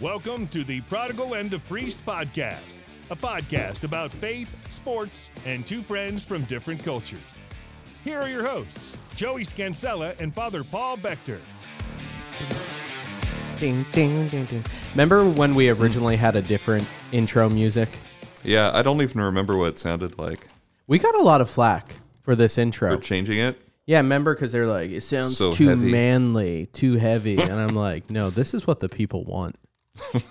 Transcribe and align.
Welcome 0.00 0.46
to 0.48 0.62
the 0.64 0.80
Prodigal 0.82 1.34
and 1.34 1.50
the 1.50 1.58
Priest 1.60 2.04
podcast, 2.06 2.76
a 3.10 3.16
podcast 3.16 3.82
about 3.84 4.10
faith, 4.12 4.48
sports, 4.68 5.30
and 5.44 5.66
two 5.66 5.82
friends 5.82 6.24
from 6.24 6.44
different 6.44 6.84
cultures. 6.84 7.38
Here 8.04 8.20
are 8.20 8.28
your 8.28 8.46
hosts, 8.46 8.96
Joey 9.16 9.42
Scansella 9.44 10.14
and 10.20 10.32
Father 10.32 10.62
Paul 10.62 10.96
Bechter. 10.98 11.40
Ding, 13.58 13.84
ding, 13.92 14.28
ding, 14.28 14.44
ding. 14.46 14.64
Remember 14.92 15.28
when 15.28 15.54
we 15.56 15.68
originally 15.68 16.16
had 16.16 16.36
a 16.36 16.42
different 16.42 16.86
intro 17.10 17.48
music? 17.48 17.98
Yeah, 18.44 18.70
I 18.72 18.82
don't 18.82 19.02
even 19.02 19.20
remember 19.20 19.56
what 19.56 19.68
it 19.70 19.78
sounded 19.78 20.16
like. 20.16 20.46
We 20.86 21.00
got 21.00 21.16
a 21.16 21.22
lot 21.22 21.40
of 21.40 21.50
flack 21.50 21.96
for 22.20 22.36
this 22.36 22.54
For 22.54 22.60
intro. 22.60 22.96
changing 22.98 23.38
it. 23.38 23.60
Yeah, 23.84 23.96
remember 23.98 24.34
because 24.34 24.52
they're 24.52 24.66
like, 24.66 24.90
it 24.90 25.00
sounds 25.02 25.36
So 25.36 25.50
too 25.50 25.70
heavy. 25.70 25.90
manly, 25.90 26.66
too 26.66 26.94
heavy, 26.98 27.38
and 27.40 27.54
I'm 27.54 27.74
like, 27.74 28.10
no, 28.10 28.30
this 28.30 28.54
is 28.54 28.64
what 28.66 28.78
the 28.80 28.88
people 28.88 29.24
want. 29.24 29.56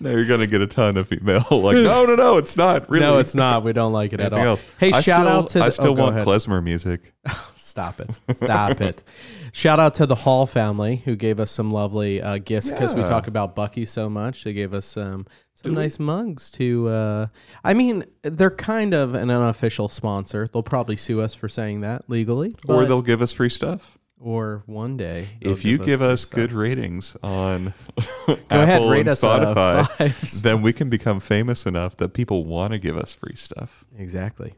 Now 0.00 0.10
you're 0.10 0.24
gonna 0.26 0.46
get 0.46 0.62
a 0.62 0.66
ton 0.66 0.96
of 0.96 1.12
email 1.12 1.44
like, 1.50 1.76
no, 1.76 2.04
no, 2.06 2.14
no, 2.16 2.38
it's 2.38 2.56
not. 2.56 2.88
Really, 2.90 3.04
No, 3.04 3.18
it's 3.18 3.34
not. 3.34 3.62
We 3.62 3.72
don't 3.72 3.92
like 3.92 4.12
it 4.14 4.20
at 4.20 4.32
Anything 4.32 4.40
all. 4.46 4.52
else? 4.52 4.64
Hey, 4.80 4.88
I 4.90 5.00
shout 5.00 5.20
still- 5.20 5.28
out 5.28 5.48
to. 5.50 5.62
I 5.62 5.68
still 5.68 5.86
oh, 5.88 5.94
go 5.94 6.02
want 6.04 6.16
ahead. 6.16 6.26
klezmer 6.26 6.62
music. 6.64 7.12
Stop 7.56 8.00
it. 8.00 8.18
Stop 8.34 8.80
it. 8.80 9.04
Shout 9.52 9.78
out 9.78 9.94
to 9.96 10.06
the 10.06 10.14
Hall 10.14 10.46
family 10.46 10.96
who 11.04 11.14
gave 11.14 11.38
us 11.38 11.50
some 11.50 11.72
lovely 11.72 12.22
uh, 12.22 12.38
gifts 12.38 12.70
because 12.70 12.94
we 12.94 13.02
Yeah. 13.02 13.08
talk 13.08 13.26
about 13.26 13.54
Bucky 13.54 13.84
so 13.84 14.08
much. 14.08 14.44
They 14.44 14.54
gave 14.54 14.72
us 14.72 14.96
um, 14.96 15.26
some 15.54 15.74
nice 15.74 15.98
mugs 15.98 16.50
to. 16.52 16.88
Uh, 16.88 17.26
I 17.62 17.74
mean, 17.74 18.04
they're 18.22 18.50
kind 18.50 18.94
of 18.94 19.14
an 19.14 19.30
unofficial 19.30 19.88
sponsor. 19.90 20.48
They'll 20.50 20.62
probably 20.62 20.96
sue 20.96 21.20
us 21.20 21.34
for 21.34 21.48
saying 21.50 21.82
that 21.82 22.08
legally. 22.08 22.56
or 22.66 22.80
but- 22.80 22.88
they'll 22.88 23.02
give 23.02 23.20
us 23.20 23.32
free 23.32 23.50
stuff 23.50 23.98
or 24.20 24.62
one 24.66 24.96
day. 24.96 25.26
if 25.40 25.64
you 25.64 25.78
give 25.78 26.00
us 26.02 26.22
stuff. 26.22 26.34
good 26.34 26.52
ratings 26.52 27.16
on 27.22 27.74
Apple 28.50 28.92
ahead, 28.92 29.06
and 29.06 29.16
Spotify. 29.16 30.40
then 30.42 30.62
we 30.62 30.72
can 30.72 30.88
become 30.88 31.20
famous 31.20 31.66
enough 31.66 31.96
that 31.96 32.10
people 32.14 32.44
want 32.44 32.72
to 32.72 32.78
give 32.78 32.96
us 32.96 33.12
free 33.14 33.36
stuff. 33.36 33.84
Exactly. 33.98 34.54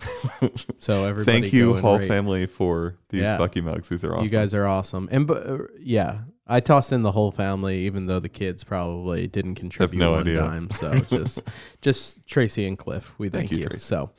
so 0.78 1.06
everybody, 1.06 1.40
Thank 1.40 1.52
you, 1.52 1.66
go 1.66 1.72
and 1.74 1.80
Hall 1.82 1.98
rate. 1.98 2.08
family, 2.08 2.46
for 2.46 2.96
these 3.10 3.22
Yeah. 3.22 3.38
Bucky 3.38 3.60
mugs. 3.60 3.88
These 3.88 4.02
are 4.02 4.14
awesome. 4.14 4.24
You 4.24 4.30
guys 4.30 4.52
are 4.54 4.66
awesome, 4.66 5.08
and 5.12 5.26
but 5.26 5.46
uh, 5.46 5.58
yeah, 5.78 6.20
I 6.46 6.58
tossed 6.60 6.90
in 6.92 7.02
the 7.02 7.12
whole 7.12 7.30
family, 7.30 7.78
even 7.86 8.06
though 8.06 8.18
the 8.18 8.28
kids 8.28 8.64
probably 8.64 9.28
didn't 9.28 9.54
contribute 9.54 10.00
no 10.00 10.12
one 10.12 10.20
idea. 10.22 10.38
dime. 10.40 10.70
So 10.72 10.92
just, 11.02 11.42
just 11.82 12.26
Tracy 12.26 12.66
and 12.66 12.76
Cliff, 12.76 13.14
we 13.18 13.28
thank, 13.28 13.50
Thank 13.50 13.60
you, 13.60 13.68
you. 13.70 13.78
So, 13.78 14.10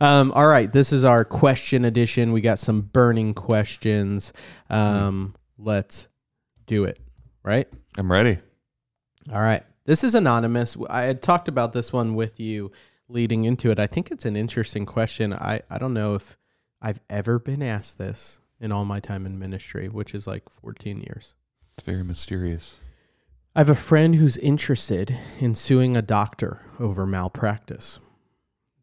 um, 0.00 0.32
all 0.32 0.46
right, 0.46 0.70
this 0.70 0.92
is 0.92 1.04
our 1.04 1.24
question 1.24 1.84
edition. 1.84 2.32
We 2.32 2.40
got 2.40 2.58
some 2.58 2.82
burning 2.82 3.34
questions. 3.34 4.32
Um, 4.70 5.34
let's 5.58 6.08
do 6.66 6.84
it. 6.84 6.98
Right. 7.42 7.68
I'm 7.96 8.10
ready. 8.10 8.38
All 9.32 9.40
right. 9.40 9.62
This 9.84 10.02
is 10.02 10.14
anonymous. 10.14 10.76
I 10.90 11.02
had 11.02 11.22
talked 11.22 11.48
about 11.48 11.72
this 11.72 11.92
one 11.92 12.14
with 12.14 12.40
you 12.40 12.72
leading 13.08 13.44
into 13.44 13.70
it. 13.70 13.78
I 13.78 13.86
think 13.86 14.10
it's 14.10 14.24
an 14.24 14.36
interesting 14.36 14.84
question. 14.84 15.32
I, 15.32 15.60
I 15.70 15.78
don't 15.78 15.94
know 15.94 16.14
if 16.14 16.36
I've 16.82 17.00
ever 17.08 17.38
been 17.38 17.62
asked 17.62 17.98
this 17.98 18.40
in 18.60 18.72
all 18.72 18.84
my 18.84 19.00
time 19.00 19.26
in 19.26 19.38
ministry, 19.38 19.88
which 19.88 20.14
is 20.14 20.26
like 20.26 20.48
14 20.48 21.00
years. 21.00 21.34
It's 21.74 21.84
very 21.84 22.02
mysterious. 22.02 22.80
I 23.54 23.60
have 23.60 23.70
a 23.70 23.74
friend 23.74 24.16
who's 24.16 24.36
interested 24.38 25.16
in 25.38 25.54
suing 25.54 25.96
a 25.96 26.02
doctor 26.02 26.60
over 26.78 27.06
malpractice. 27.06 28.00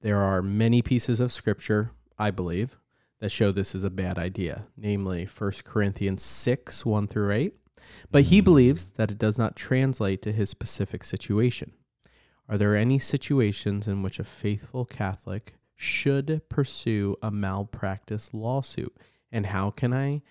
There 0.03 0.21
are 0.21 0.41
many 0.41 0.81
pieces 0.81 1.21
of 1.21 1.31
scripture, 1.31 1.91
I 2.19 2.29
believe, 2.29 2.77
that 3.21 3.31
show 3.31 3.53
this 3.53 3.73
is 3.73 3.85
a 3.85 3.89
bad 3.89 4.19
idea, 4.19 4.65
namely 4.75 5.25
1 5.25 5.51
Corinthians 5.63 6.21
6 6.23 6.85
1 6.85 7.07
through 7.07 7.31
8. 7.31 7.55
But 8.11 8.23
he 8.23 8.41
believes 8.41 8.89
that 8.91 9.11
it 9.11 9.17
does 9.17 9.37
not 9.37 9.55
translate 9.55 10.21
to 10.23 10.33
his 10.33 10.49
specific 10.49 11.05
situation. 11.05 11.71
Are 12.49 12.57
there 12.57 12.75
any 12.75 12.99
situations 12.99 13.87
in 13.87 14.03
which 14.03 14.19
a 14.19 14.25
faithful 14.25 14.83
Catholic 14.83 15.53
should 15.73 16.41
pursue 16.49 17.15
a 17.21 17.31
malpractice 17.31 18.33
lawsuit? 18.33 18.93
And 19.31 19.45
how 19.45 19.71
can 19.71 19.93
I, 19.93 20.21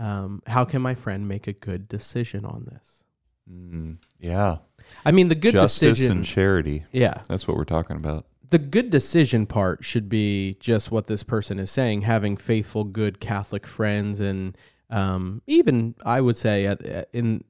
um, 0.00 0.42
how 0.46 0.64
can 0.64 0.80
my 0.80 0.94
friend 0.94 1.28
make 1.28 1.46
a 1.46 1.52
good 1.52 1.86
decision 1.86 2.46
on 2.46 2.64
this? 2.64 3.04
Mm, 3.50 3.98
yeah. 4.18 4.58
I 5.04 5.12
mean, 5.12 5.28
the 5.28 5.34
good 5.34 5.52
Justice 5.52 5.98
decision. 5.98 6.16
and 6.18 6.24
charity. 6.24 6.86
yeah, 6.92 7.20
That's 7.28 7.46
what 7.46 7.58
we're 7.58 7.64
talking 7.64 7.96
about. 7.96 8.24
The 8.50 8.58
good 8.58 8.90
decision 8.90 9.46
part 9.46 9.84
should 9.84 10.08
be 10.08 10.56
just 10.60 10.90
what 10.90 11.06
this 11.06 11.22
person 11.22 11.58
is 11.58 11.70
saying 11.70 12.02
having 12.02 12.36
faithful 12.36 12.84
good 12.84 13.20
catholic 13.20 13.66
friends 13.66 14.20
and 14.20 14.56
um, 14.90 15.42
even 15.46 15.94
i 16.04 16.20
would 16.20 16.36
say 16.36 16.66
at, 16.66 16.82
at- 16.84 17.08
in 17.12 17.44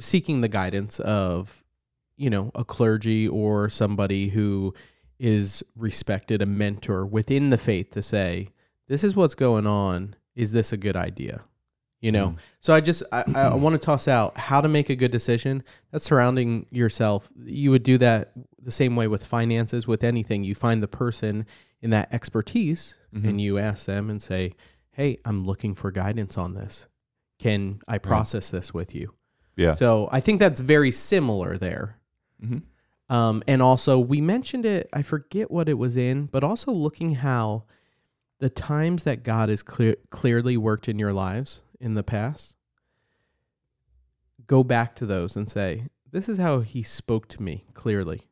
seeking 0.00 0.40
the 0.40 0.48
guidance 0.48 1.00
of 1.00 1.64
you 2.16 2.28
know 2.30 2.50
a 2.54 2.64
clergy 2.64 3.26
or 3.28 3.68
somebody 3.68 4.28
who 4.28 4.74
is 5.18 5.62
respected 5.74 6.42
a 6.42 6.46
mentor 6.46 7.06
within 7.06 7.50
the 7.50 7.56
faith 7.58 7.90
to 7.90 8.02
say 8.02 8.48
this 8.88 9.02
is 9.02 9.16
what's 9.16 9.34
going 9.34 9.66
on. 9.66 10.14
Is 10.34 10.52
this 10.52 10.72
a 10.72 10.76
good 10.76 10.96
idea 10.96 11.42
you 12.06 12.12
know? 12.12 12.28
Mm. 12.30 12.36
so 12.60 12.72
i 12.74 12.80
just 12.80 13.02
i, 13.12 13.24
I 13.34 13.54
want 13.54 13.74
to 13.74 13.84
toss 13.90 14.06
out 14.08 14.38
how 14.38 14.60
to 14.60 14.68
make 14.68 14.88
a 14.90 14.96
good 15.02 15.10
decision. 15.10 15.62
That's 15.90 16.04
surrounding 16.04 16.66
yourself. 16.70 17.28
You 17.44 17.70
would 17.72 17.82
do 17.82 17.96
that 17.98 18.32
the 18.68 18.70
same 18.80 18.94
way 19.00 19.08
with 19.08 19.22
finances 19.24 19.86
with 19.86 20.02
anything. 20.04 20.44
You 20.44 20.54
find 20.54 20.82
the 20.82 20.88
person 21.04 21.46
in 21.82 21.90
that 21.90 22.08
expertise 22.12 22.96
Mhm. 23.14 23.28
and 23.28 23.40
you 23.40 23.58
ask 23.58 23.86
them 23.86 24.10
and 24.10 24.20
say 24.22 24.52
hey 24.98 25.10
i'm 25.24 25.44
looking 25.50 25.74
for 25.74 25.90
guidance 25.90 26.38
on 26.38 26.54
this. 26.54 26.86
Can 27.38 27.80
i 27.88 27.98
process 27.98 28.50
this 28.50 28.72
with 28.72 28.94
you? 28.94 29.06
Yeah. 29.56 29.74
so 29.74 30.08
i 30.12 30.20
think 30.20 30.36
that's 30.40 30.60
very 30.60 30.92
similar 30.92 31.58
there. 31.58 31.86
Hmm 32.40 32.58
um, 33.08 33.42
and 33.46 33.62
also, 33.62 34.00
we 34.00 34.20
mentioned 34.20 34.66
it, 34.66 34.88
I 34.92 35.02
forget 35.02 35.48
what 35.48 35.68
it 35.68 35.78
was 35.78 35.96
in, 35.96 36.26
but 36.26 36.42
also 36.42 36.72
looking 36.72 37.14
how 37.14 37.62
the 38.40 38.50
times 38.50 39.04
that 39.04 39.22
God 39.22 39.48
has 39.48 39.62
clear, 39.62 39.94
clearly 40.10 40.56
worked 40.56 40.88
in 40.88 40.98
your 40.98 41.12
lives 41.12 41.62
in 41.80 41.94
the 41.94 42.02
past, 42.02 42.54
go 44.46 44.62
back 44.62 44.94
to 44.96 45.06
those 45.06 45.36
and 45.36 45.48
say, 45.48 45.86
This 46.10 46.28
is 46.28 46.38
how 46.38 46.60
He 46.60 46.82
spoke 46.82 47.28
to 47.28 47.42
me 47.42 47.64
clearly. 47.74 48.28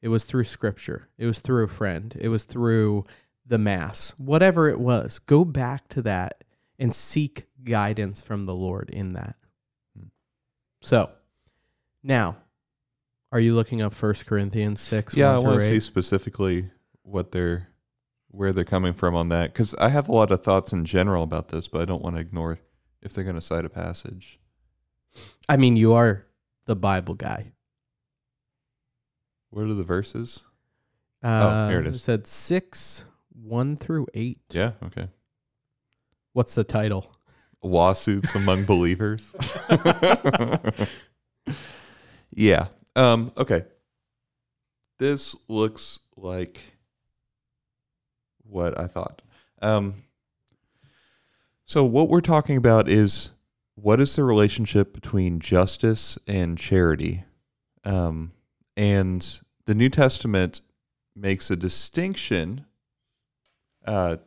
It 0.00 0.08
was 0.08 0.24
through 0.24 0.44
scripture, 0.44 1.08
it 1.18 1.26
was 1.26 1.38
through 1.38 1.64
a 1.64 1.68
friend, 1.68 2.16
it 2.20 2.28
was 2.28 2.44
through 2.44 3.04
the 3.46 3.58
Mass, 3.58 4.14
whatever 4.18 4.68
it 4.68 4.80
was. 4.80 5.18
Go 5.18 5.44
back 5.44 5.88
to 5.88 6.02
that 6.02 6.44
and 6.78 6.94
seek 6.94 7.46
guidance 7.62 8.22
from 8.22 8.46
the 8.46 8.54
Lord 8.54 8.90
in 8.90 9.12
that. 9.12 9.36
Hmm. 9.96 10.06
So, 10.80 11.10
now, 12.02 12.36
are 13.30 13.40
you 13.40 13.54
looking 13.54 13.80
up 13.80 13.94
First 13.94 14.26
Corinthians 14.26 14.80
six? 14.80 15.14
Yeah, 15.14 15.34
I 15.34 15.38
want 15.38 15.60
to 15.60 15.66
see 15.66 15.80
specifically 15.80 16.70
what 17.02 17.32
they're 17.32 17.68
where 18.28 18.52
they're 18.52 18.64
coming 18.64 18.94
from 18.94 19.14
on 19.14 19.28
that 19.28 19.52
because 19.52 19.74
I 19.74 19.90
have 19.90 20.08
a 20.08 20.12
lot 20.12 20.30
of 20.30 20.42
thoughts 20.42 20.72
in 20.72 20.84
general 20.84 21.22
about 21.22 21.48
this, 21.48 21.68
but 21.68 21.82
I 21.82 21.84
don't 21.84 22.02
want 22.02 22.16
to 22.16 22.20
ignore 22.20 22.58
if 23.02 23.12
they're 23.12 23.24
going 23.24 23.36
to 23.36 23.42
cite 23.42 23.64
a 23.64 23.68
passage. 23.68 24.38
I 25.48 25.56
mean, 25.56 25.76
you 25.76 25.92
are 25.92 26.26
the 26.66 26.76
Bible 26.76 27.14
guy. 27.14 27.52
What 29.50 29.64
are 29.64 29.74
the 29.74 29.82
verses? 29.84 30.44
Uh, 31.22 31.68
here 31.68 31.80
it 31.80 31.86
is. 31.86 32.02
said 32.02 32.26
six 32.26 33.04
one 33.32 33.76
through 33.76 34.06
eight. 34.14 34.40
Yeah, 34.50 34.72
okay. 34.84 35.08
What's 36.32 36.54
the 36.54 36.64
title? 36.64 37.14
Lawsuits 37.62 38.34
among 38.34 38.64
believers. 38.66 39.34
yeah. 42.30 42.68
Um. 42.96 43.32
Okay. 43.36 43.64
This 44.98 45.36
looks 45.48 46.00
like 46.16 46.60
what 48.42 48.78
I 48.80 48.86
thought. 48.86 49.22
Um. 49.60 49.94
So 51.72 51.86
what 51.86 52.10
we're 52.10 52.20
talking 52.20 52.58
about 52.58 52.86
is 52.86 53.30
what 53.76 53.98
is 53.98 54.14
the 54.14 54.24
relationship 54.24 54.92
between 54.92 55.40
justice 55.40 56.18
and 56.26 56.58
charity, 56.58 57.24
um, 57.82 58.32
and 58.76 59.40
the 59.64 59.74
New 59.74 59.88
Testament 59.88 60.60
makes 61.16 61.50
a 61.50 61.56
distinction 61.56 62.66
uh, 63.86 64.18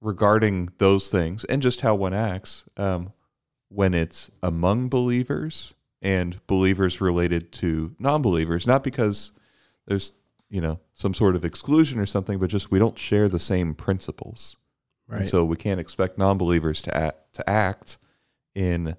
regarding 0.00 0.70
those 0.78 1.10
things 1.10 1.44
and 1.44 1.60
just 1.60 1.82
how 1.82 1.94
one 1.94 2.14
acts 2.14 2.64
um, 2.78 3.12
when 3.68 3.92
it's 3.92 4.30
among 4.42 4.88
believers 4.88 5.74
and 6.00 6.40
believers 6.46 6.98
related 6.98 7.52
to 7.52 7.94
non-believers. 7.98 8.66
Not 8.66 8.82
because 8.82 9.32
there's 9.86 10.12
you 10.48 10.62
know 10.62 10.80
some 10.94 11.12
sort 11.12 11.36
of 11.36 11.44
exclusion 11.44 11.98
or 11.98 12.06
something 12.06 12.38
but 12.38 12.48
just 12.48 12.70
we 12.70 12.78
don't 12.78 12.98
share 12.98 13.28
the 13.28 13.38
same 13.38 13.74
principles 13.74 14.56
Right. 15.08 15.20
and 15.20 15.28
so 15.28 15.44
we 15.44 15.56
can't 15.56 15.80
expect 15.80 16.18
non-believers 16.18 16.82
to 16.82 16.96
act 16.96 17.34
to 17.34 17.48
act 17.48 17.96
in 18.54 18.94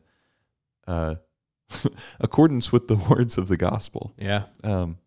uh, 0.88 1.16
accordance 2.20 2.72
with 2.72 2.88
the 2.88 2.96
words 3.10 3.38
of 3.38 3.48
the 3.48 3.58
gospel 3.58 4.14
yeah. 4.18 4.44
um, 4.64 4.98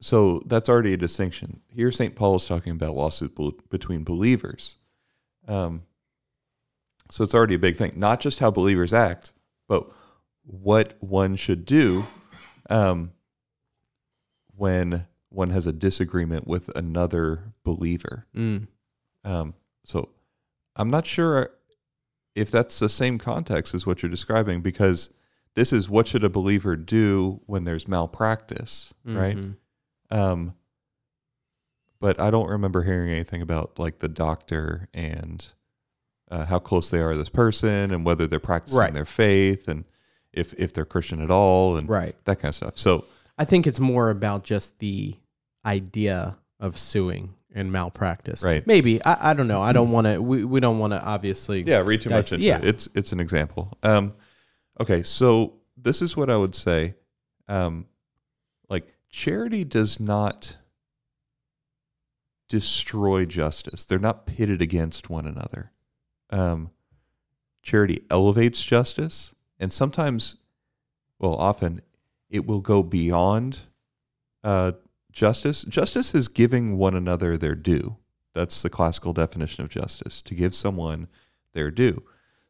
so 0.00 0.42
that's 0.46 0.68
already 0.68 0.92
a 0.92 0.96
distinction. 0.98 1.60
Here, 1.68 1.90
St. 1.90 2.14
Paul 2.14 2.36
is 2.36 2.46
talking 2.46 2.72
about 2.72 2.94
lawsuit 2.94 3.34
between 3.70 4.04
believers. 4.04 4.76
Um, 5.48 5.82
so 7.10 7.24
it's 7.24 7.34
already 7.34 7.54
a 7.54 7.58
big 7.58 7.76
thing. 7.76 7.92
Not 7.96 8.20
just 8.20 8.40
how 8.40 8.50
believers 8.50 8.92
act, 8.92 9.32
but 9.68 9.86
what 10.42 10.96
one 11.00 11.36
should 11.36 11.64
do 11.64 12.06
um, 12.68 13.12
when 14.54 15.06
one 15.30 15.50
has 15.50 15.66
a 15.66 15.72
disagreement 15.72 16.46
with 16.46 16.68
another 16.76 17.54
believer. 17.64 18.26
Mm. 18.34 18.68
Um, 19.24 19.54
so 19.86 20.10
I'm 20.76 20.88
not 20.88 21.06
sure 21.06 21.50
if 22.34 22.50
that's 22.50 22.78
the 22.78 22.88
same 22.90 23.16
context 23.16 23.72
as 23.74 23.86
what 23.86 24.02
you're 24.02 24.10
describing 24.10 24.60
because 24.60 25.08
this 25.54 25.72
is 25.72 25.88
what 25.88 26.06
should 26.06 26.22
a 26.24 26.28
believer 26.28 26.76
do 26.76 27.40
when 27.46 27.64
there's 27.64 27.88
malpractice, 27.88 28.92
right? 29.06 29.36
Mhm. 29.38 29.56
Um, 30.10 30.54
but 31.98 32.20
I 32.20 32.30
don't 32.30 32.48
remember 32.50 32.82
hearing 32.82 33.10
anything 33.10 33.40
about 33.40 33.78
like 33.78 34.00
the 34.00 34.08
doctor 34.08 34.88
and 34.92 35.46
uh, 36.30 36.44
how 36.44 36.58
close 36.58 36.90
they 36.90 37.00
are 37.00 37.12
to 37.12 37.18
this 37.18 37.28
person 37.30 37.92
and 37.94 38.04
whether 38.04 38.26
they're 38.26 38.38
practicing 38.40 38.80
Right. 38.80 38.92
their 38.92 39.04
faith 39.06 39.68
and 39.68 39.84
if 40.32 40.52
if 40.58 40.72
they're 40.74 40.84
Christian 40.84 41.22
at 41.22 41.30
all 41.30 41.76
and 41.76 41.88
Right. 41.88 42.16
that 42.26 42.36
kind 42.40 42.50
of 42.50 42.54
stuff. 42.56 42.76
So 42.78 43.06
I 43.38 43.44
think 43.46 43.66
it's 43.66 43.80
more 43.80 44.10
about 44.10 44.44
just 44.44 44.78
the 44.80 45.16
idea 45.64 46.36
of 46.60 46.78
suing 46.78 47.34
and 47.56 47.72
malpractice. 47.72 48.44
Right. 48.44 48.64
Maybe. 48.66 49.02
I, 49.04 49.30
I 49.30 49.34
don't 49.34 49.48
know. 49.48 49.62
I 49.62 49.72
don't 49.72 49.90
want 49.90 50.06
to, 50.06 50.20
we, 50.22 50.44
we 50.44 50.60
don't 50.60 50.78
want 50.78 50.92
to 50.92 51.02
obviously. 51.02 51.62
yeah, 51.62 51.78
read 51.78 52.02
too 52.02 52.10
much 52.10 52.32
into 52.32 52.44
yeah. 52.44 52.58
it. 52.58 52.64
It's 52.64 52.88
it's 52.94 53.12
an 53.12 53.18
example. 53.18 53.76
Um, 53.82 54.14
okay, 54.78 55.02
so 55.02 55.54
this 55.76 56.02
is 56.02 56.16
what 56.16 56.30
I 56.30 56.36
would 56.36 56.54
say. 56.54 56.94
Um, 57.48 57.86
like 58.68 58.94
charity 59.08 59.64
does 59.64 59.98
not 59.98 60.58
destroy 62.48 63.24
justice. 63.24 63.84
They're 63.84 63.98
not 63.98 64.26
pitted 64.26 64.60
against 64.60 65.08
one 65.10 65.26
another. 65.26 65.72
Um, 66.30 66.70
charity 67.62 68.02
elevates 68.10 68.62
justice, 68.62 69.34
and 69.58 69.72
sometimes, 69.72 70.36
well, 71.18 71.34
often, 71.34 71.80
it 72.28 72.46
will 72.46 72.60
go 72.60 72.82
beyond 72.82 73.60
uh, 74.44 74.72
justice. 75.16 75.62
Justice 75.64 76.14
is 76.14 76.28
giving 76.28 76.76
one 76.76 76.94
another 76.94 77.36
their 77.36 77.54
due. 77.54 77.96
That's 78.34 78.62
the 78.62 78.70
classical 78.70 79.12
definition 79.12 79.64
of 79.64 79.70
justice: 79.70 80.22
to 80.22 80.34
give 80.34 80.54
someone 80.54 81.08
their 81.54 81.70
due. 81.70 82.02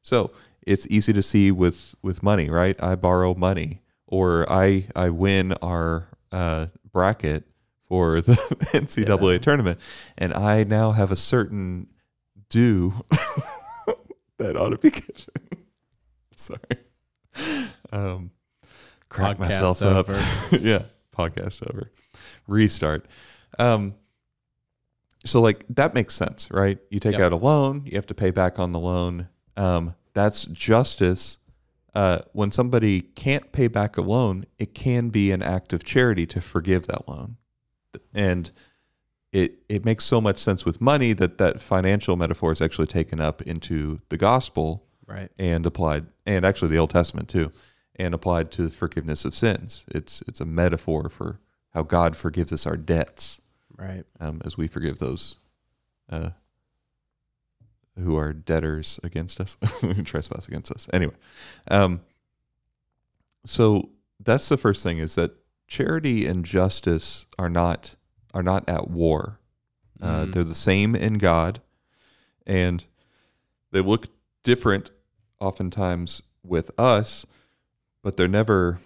So 0.03 0.33
it's 0.67 0.87
easy 0.91 1.13
to 1.13 1.23
see 1.23 1.51
with 1.53 1.95
with 2.03 2.23
money, 2.23 2.51
right? 2.51 2.77
I 2.83 2.97
borrow 2.97 3.35
money, 3.35 3.83
or 4.07 4.51
I 4.51 4.89
I 4.95 5.11
win 5.11 5.53
our 5.63 6.09
uh, 6.33 6.67
bracket 6.93 7.45
for 7.89 8.21
the 8.21 8.35
NCAA 8.75 9.41
tournament, 9.41 9.81
and 10.19 10.35
I 10.35 10.65
now 10.65 10.91
have 10.91 11.13
a 11.13 11.17
certain 11.17 11.87
due 12.49 12.93
that 14.39 14.57
ought 14.57 14.71
to 14.71 14.79
be 14.79 14.91
given. 15.01 15.15
Sorry, 16.35 16.61
um, 17.93 18.33
crack 19.09 19.39
myself 19.39 19.81
over. 19.83 20.15
up. 20.15 20.61
yeah, 20.61 20.83
podcast 21.17 21.63
over. 21.71 21.93
Restart. 22.47 23.07
Um, 23.59 23.95
so 25.25 25.41
like 25.41 25.65
that 25.71 25.95
makes 25.95 26.15
sense, 26.15 26.49
right? 26.51 26.79
You 26.91 27.01
take 27.01 27.13
Yep. 27.15 27.21
out 27.23 27.33
a 27.33 27.37
loan, 27.37 27.83
you 27.87 27.95
have 27.97 28.07
to 28.07 28.15
pay 28.15 28.31
back 28.31 28.59
on 28.59 28.73
the 28.73 28.79
loan. 28.79 29.29
Um, 29.57 29.95
that's 30.15 30.45
justice. 30.47 31.39
Uh, 31.95 32.19
when 32.33 32.53
somebody 32.53 33.01
can't 33.01 33.51
pay 33.53 33.69
back 33.69 33.97
a 33.97 34.03
loan, 34.03 34.45
it 34.59 34.75
can 34.75 35.09
be 35.09 35.31
an 35.33 35.43
act 35.43 35.73
of 35.73 35.83
charity 35.83 36.27
to 36.27 36.41
forgive 36.41 36.87
that 36.87 37.09
loan, 37.09 37.37
and 38.15 38.51
it 39.33 39.59
it 39.69 39.85
makes 39.85 40.05
so 40.05 40.21
much 40.21 40.39
sense 40.39 40.65
with 40.67 40.81
money 40.81 41.13
that 41.15 41.39
that 41.39 41.59
financial 41.61 42.15
metaphor 42.17 42.53
is 42.53 42.61
actually 42.61 42.87
taken 42.87 43.19
up 43.21 43.41
into 43.43 44.01
the 44.11 44.17
gospel 44.19 44.85
Right. 45.07 45.31
and 45.39 45.65
applied, 45.65 46.07
and 46.27 46.45
actually 46.45 46.69
the 46.69 46.79
Old 46.79 46.91
Testament 46.91 47.29
too, 47.31 47.51
and 47.97 48.13
applied 48.15 48.51
to 48.53 48.69
forgiveness 48.69 49.25
of 49.25 49.35
sins. 49.35 49.85
It's 49.89 50.23
it's 50.29 50.41
a 50.41 50.45
metaphor 50.47 51.09
for 51.09 51.41
how 51.77 51.83
God 51.83 52.17
forgives 52.17 52.55
us 52.55 52.67
our 52.67 52.77
debts 52.79 53.39
Right. 53.77 54.05
um, 54.19 54.41
as 54.47 54.57
we 54.57 54.67
forgive 54.67 54.99
those 54.99 55.37
uh, 56.09 56.31
who 58.03 58.17
are 58.17 58.33
debtors 58.33 58.99
against 59.05 59.39
us, 59.43 59.59
who 59.83 59.93
trespass 60.03 60.49
against 60.49 60.73
us. 60.73 60.89
Anyway, 60.91 61.13
um, 61.71 62.01
so 63.45 63.91
that's 64.25 64.49
the 64.49 64.57
first 64.57 64.83
thing 64.83 64.97
is 64.97 65.17
that 65.17 65.33
charity 65.69 66.27
and 66.27 66.47
justice 66.47 67.27
are 67.39 67.51
not 67.51 67.95
are 68.33 68.43
not 68.43 68.67
at 68.69 68.89
war. 68.91 69.39
Uh, 70.01 70.25
Mm. 70.27 70.33
They're 70.33 70.45
the 70.45 70.55
same 70.55 70.97
in 70.97 71.19
God, 71.19 71.61
and 72.47 72.85
they 73.71 73.81
look 73.83 74.07
different 74.43 74.91
oftentimes 75.41 76.23
with 76.43 76.71
us, 76.81 77.27
but 78.03 78.17
they're 78.17 78.29
never 78.29 78.79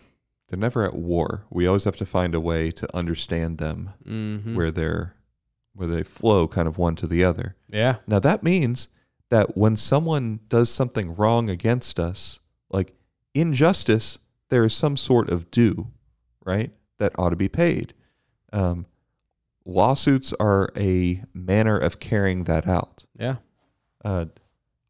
they're 0.51 0.59
never 0.59 0.83
at 0.85 0.95
war. 0.95 1.47
We 1.49 1.67
always 1.67 1.85
have 1.85 1.97
to 1.97 2.05
find 2.07 2.35
a 2.35 2.41
way 2.41 2.71
to 2.73 2.97
understand 2.97 3.57
them 3.59 3.91
Mhm. 4.05 4.55
where 4.57 4.71
they're 4.71 5.15
where 5.73 5.87
they 5.87 6.03
flow 6.03 6.49
kind 6.49 6.67
of 6.67 6.77
one 6.77 6.97
to 6.97 7.07
the 7.07 7.25
other. 7.25 7.55
Yeah. 7.69 7.99
Now 8.07 8.19
that 8.19 8.43
means 8.43 8.89
that 9.31 9.57
when 9.57 9.77
someone 9.77 10.41
does 10.49 10.69
something 10.69 11.15
wrong 11.15 11.49
against 11.49 11.99
us, 12.01 12.41
like 12.69 12.93
injustice, 13.35 14.19
there 14.49 14.65
is 14.65 14.75
some 14.75 14.97
sort 14.97 15.31
of 15.31 15.51
due, 15.53 15.87
right? 16.45 16.73
That 16.99 17.13
ought 17.17 17.31
to 17.31 17.37
be 17.37 17.49
paid. 17.49 17.95
Um, 18.53 18.87
lawsuits 19.65 20.33
are 20.41 20.71
a 20.77 21.23
manner 21.33 21.79
of 21.79 22.01
carrying 22.01 22.45
that 22.45 22.67
out. 22.67 23.05
Yeah. 23.19 23.37
Uh, 24.05 24.27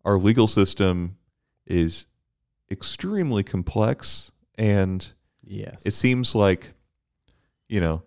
our 0.05 0.19
legal 0.19 0.47
system 0.47 1.19
is 1.67 2.07
extremely 2.71 3.43
complex, 3.43 4.33
and 4.57 5.12
Yes. 5.52 5.82
it 5.85 5.94
seems 5.94 6.35
like, 6.35 6.73
you 7.69 7.81
know, 7.81 8.02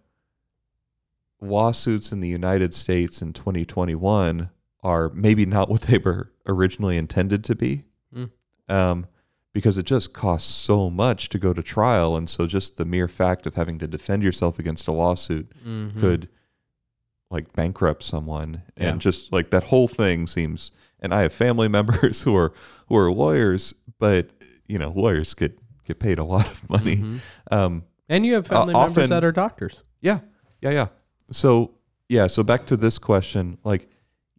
lawsuits 1.42 2.12
in 2.12 2.20
the 2.22 2.28
United 2.30 2.74
States 2.74 3.22
in 3.22 3.34
2021 3.34 4.50
are 4.82 5.10
maybe 5.10 5.46
not 5.46 5.70
what 5.70 5.82
they 5.82 5.98
were 5.98 6.32
originally 6.48 6.98
intended 6.98 7.44
to 7.46 7.56
be, 7.56 7.84
Mm. 8.16 8.30
um, 8.70 9.08
because 9.54 9.78
it 9.78 9.86
just 9.86 10.14
costs 10.14 10.54
so 10.54 10.90
much 10.90 11.30
to 11.30 11.38
go 11.40 11.52
to 11.54 11.62
trial, 11.64 12.16
and 12.16 12.30
so 12.30 12.46
just 12.48 12.78
the 12.78 12.86
mere 12.86 13.08
fact 13.08 13.46
of 13.48 13.56
having 13.56 13.78
to 13.80 13.88
defend 13.88 14.24
yourself 14.24 14.58
against 14.60 14.88
a 14.88 14.92
lawsuit 14.92 15.52
Mhm. 15.66 16.00
could 16.00 16.30
like 17.32 17.52
bankrupt 17.54 18.04
someone 18.04 18.62
and 18.78 18.96
Yeah. 18.96 18.98
just 18.98 19.32
like 19.34 19.50
that 19.50 19.66
whole 19.66 19.88
thing 19.88 20.28
seems 20.28 20.70
and 21.00 21.14
I 21.14 21.22
have 21.24 21.34
family 21.34 21.68
members 21.80 22.22
who 22.22 22.36
are 22.36 22.54
who 22.88 22.96
are 22.96 23.12
lawyers 23.12 23.74
but 23.98 24.30
you 24.68 24.78
know 24.78 24.92
lawyers 24.96 25.34
get 25.34 25.58
get 25.94 26.00
paid 26.00 26.20
a 26.20 26.24
lot 26.24 26.46
of 26.50 26.70
money 26.70 26.98
Mhm. 26.98 27.20
um 27.52 27.84
And 28.10 28.26
you 28.26 28.34
have 28.36 28.46
Uh, 28.52 28.56
family 28.56 28.74
members 28.74 28.92
often- 28.98 29.10
that 29.10 29.24
are 29.24 29.32
doctors. 29.32 29.84
yeah 30.02 30.20
yeah 30.62 30.72
yeah 30.72 30.88
so 31.32 31.72
yeah 32.10 32.28
so 32.28 32.44
back 32.44 32.66
to 32.66 32.78
this 32.78 32.98
question 33.00 33.58
like 33.64 33.88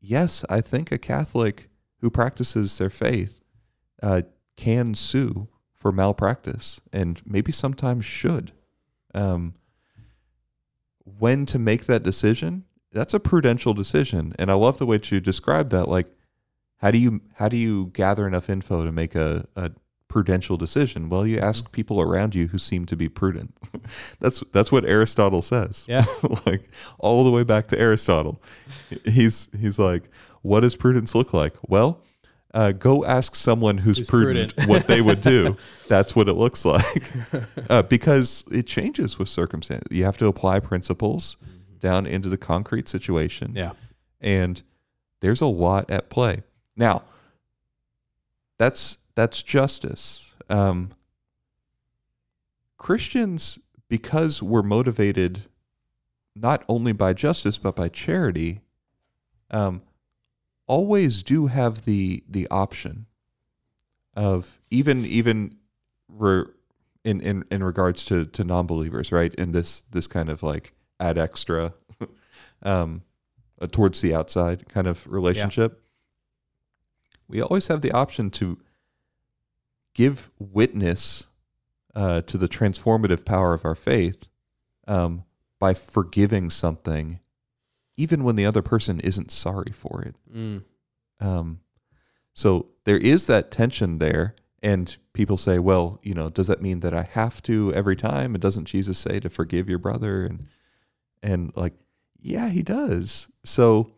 yes 0.00 0.44
I 0.50 0.60
think 0.60 0.92
a 0.92 0.98
Catholic 0.98 1.70
who 2.00 2.10
practices 2.10 2.76
their 2.78 2.90
faith 2.90 3.40
uh, 4.02 4.22
can 4.56 4.94
sue 4.94 5.48
for 5.72 5.90
malpractice 5.92 6.80
and 6.92 7.20
maybe 7.26 7.52
sometimes 7.52 8.04
should 8.04 8.52
um 9.14 9.54
when 11.04 11.46
to 11.46 11.58
make 11.58 11.84
that 11.86 12.02
decision 12.02 12.64
that's 12.92 13.14
a 13.14 13.20
prudential 13.20 13.74
decision 13.74 14.32
and 14.38 14.50
i 14.50 14.54
love 14.54 14.78
the 14.78 14.86
way 14.86 14.98
you 15.10 15.20
describe 15.20 15.68
that 15.70 15.88
like 15.88 16.08
how 16.78 16.90
do 16.90 16.98
you 16.98 17.20
how 17.34 17.48
do 17.48 17.56
you 17.56 17.86
gather 17.92 18.26
enough 18.26 18.48
info 18.48 18.84
to 18.84 18.92
make 18.92 19.14
a, 19.14 19.46
a 19.56 19.70
prudential 20.14 20.56
decision 20.56 21.08
well 21.08 21.26
you 21.26 21.38
ask 21.40 21.72
people 21.72 22.00
around 22.00 22.36
you 22.36 22.46
who 22.46 22.56
seem 22.56 22.86
to 22.86 22.94
be 22.94 23.08
prudent 23.08 23.52
that's 24.20 24.44
that's 24.52 24.70
what 24.70 24.84
aristotle 24.84 25.42
says 25.42 25.84
Yeah. 25.88 26.04
like 26.46 26.70
all 27.00 27.24
the 27.24 27.32
way 27.32 27.42
back 27.42 27.66
to 27.68 27.76
aristotle 27.80 28.40
he's 29.04 29.48
he's 29.58 29.76
like 29.76 30.04
what 30.42 30.60
does 30.60 30.76
prudence 30.76 31.16
look 31.16 31.34
like 31.34 31.54
well 31.66 32.00
uh, 32.54 32.70
go 32.70 33.04
ask 33.04 33.34
someone 33.34 33.76
who's, 33.78 33.98
Who's 33.98 34.08
prudent, 34.08 34.54
prudent. 34.54 34.68
what 34.70 34.86
they 34.86 35.00
would 35.00 35.20
do. 35.20 35.56
That's 35.88 36.14
what 36.14 36.28
it 36.28 36.34
looks 36.34 36.64
like. 36.64 37.10
Uh, 37.68 37.82
because 37.82 38.44
it 38.52 38.68
changes 38.68 39.18
with 39.18 39.28
circumstance. 39.28 39.82
You 39.90 40.04
have 40.04 40.16
to 40.18 40.28
apply 40.28 40.60
principles 40.60 41.36
down 41.80 42.06
into 42.06 42.28
the 42.28 42.36
concrete 42.36 42.88
situation. 42.88 43.54
Yeah. 43.56 43.72
And 44.20 44.62
there's 45.20 45.40
a 45.40 45.46
lot 45.46 45.90
at 45.90 46.10
play. 46.10 46.44
Now, 46.76 47.02
that's 48.56 48.98
that's 49.14 49.42
justice. 49.42 50.32
Um, 50.48 50.92
Christians, 52.76 53.58
because 53.88 54.42
we're 54.42 54.62
motivated 54.62 55.42
not 56.34 56.64
only 56.68 56.92
by 56.92 57.12
justice 57.12 57.58
but 57.58 57.76
by 57.76 57.88
charity, 57.88 58.60
um, 59.50 59.82
always 60.66 61.22
do 61.22 61.46
have 61.46 61.84
the 61.84 62.24
the 62.28 62.48
option 62.50 63.06
of 64.14 64.60
even 64.70 65.04
even 65.04 65.56
re, 66.08 66.44
in, 67.04 67.20
in 67.20 67.44
in 67.50 67.62
regards 67.62 68.04
to 68.06 68.24
to 68.26 68.44
non-believers, 68.44 69.12
right? 69.12 69.34
In 69.34 69.52
this 69.52 69.82
this 69.82 70.06
kind 70.06 70.28
of 70.28 70.42
like 70.42 70.72
ad 71.00 71.18
extra, 71.18 71.74
um, 72.62 73.02
uh, 73.60 73.66
towards 73.66 74.00
the 74.00 74.14
outside 74.14 74.68
kind 74.68 74.86
of 74.86 75.06
relationship, 75.06 75.82
we 77.28 77.40
always 77.40 77.68
have 77.68 77.80
the 77.80 77.92
option 77.92 78.30
to 78.30 78.58
give 79.94 80.30
witness 80.38 81.26
uh, 81.94 82.20
to 82.22 82.36
the 82.36 82.48
transformative 82.48 83.24
power 83.24 83.54
of 83.54 83.64
our 83.64 83.74
faith 83.74 84.28
um, 84.86 85.24
by 85.58 85.74
forgiving 85.74 86.50
something, 86.50 87.20
even 87.96 88.24
when 88.24 88.36
the 88.36 88.46
other 88.46 88.62
person 88.62 89.00
isn't 89.00 89.30
sorry 89.30 89.72
for 89.72 90.02
it. 90.02 90.16
Mm. 90.34 90.64
Um, 91.20 91.60
so 92.34 92.66
there 92.84 92.98
is 92.98 93.26
that 93.28 93.50
tension 93.50 93.98
there. 93.98 94.34
And 94.62 94.96
people 95.12 95.36
say, 95.36 95.58
well, 95.58 96.00
you 96.02 96.14
know, 96.14 96.30
does 96.30 96.46
that 96.46 96.62
mean 96.62 96.80
that 96.80 96.94
I 96.94 97.02
have 97.02 97.42
to 97.42 97.72
every 97.74 97.96
time? 97.96 98.34
And 98.34 98.40
doesn't 98.40 98.64
Jesus 98.64 98.96
say 98.96 99.20
to 99.20 99.28
forgive 99.28 99.68
your 99.68 99.78
brother? 99.78 100.24
And 100.24 100.46
and 101.22 101.52
like, 101.54 101.74
yeah, 102.20 102.48
he 102.48 102.62
does. 102.62 103.28
So 103.44 103.92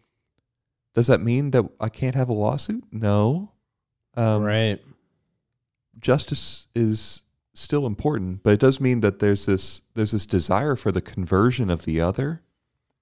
does 0.94 1.06
that 1.06 1.20
mean 1.20 1.52
that 1.52 1.64
I 1.78 1.88
can't 1.88 2.16
have 2.16 2.28
a 2.28 2.32
lawsuit? 2.32 2.82
No. 2.90 3.52
Um, 4.14 4.42
right. 4.42 4.80
Justice 5.98 6.66
is 6.74 7.22
still 7.54 7.86
important, 7.86 8.42
but 8.42 8.52
it 8.52 8.60
does 8.60 8.80
mean 8.80 9.00
that 9.00 9.18
there's 9.18 9.46
this 9.46 9.82
there's 9.94 10.12
this 10.12 10.26
desire 10.26 10.76
for 10.76 10.92
the 10.92 11.00
conversion 11.00 11.70
of 11.70 11.84
the 11.84 12.00
other, 12.00 12.42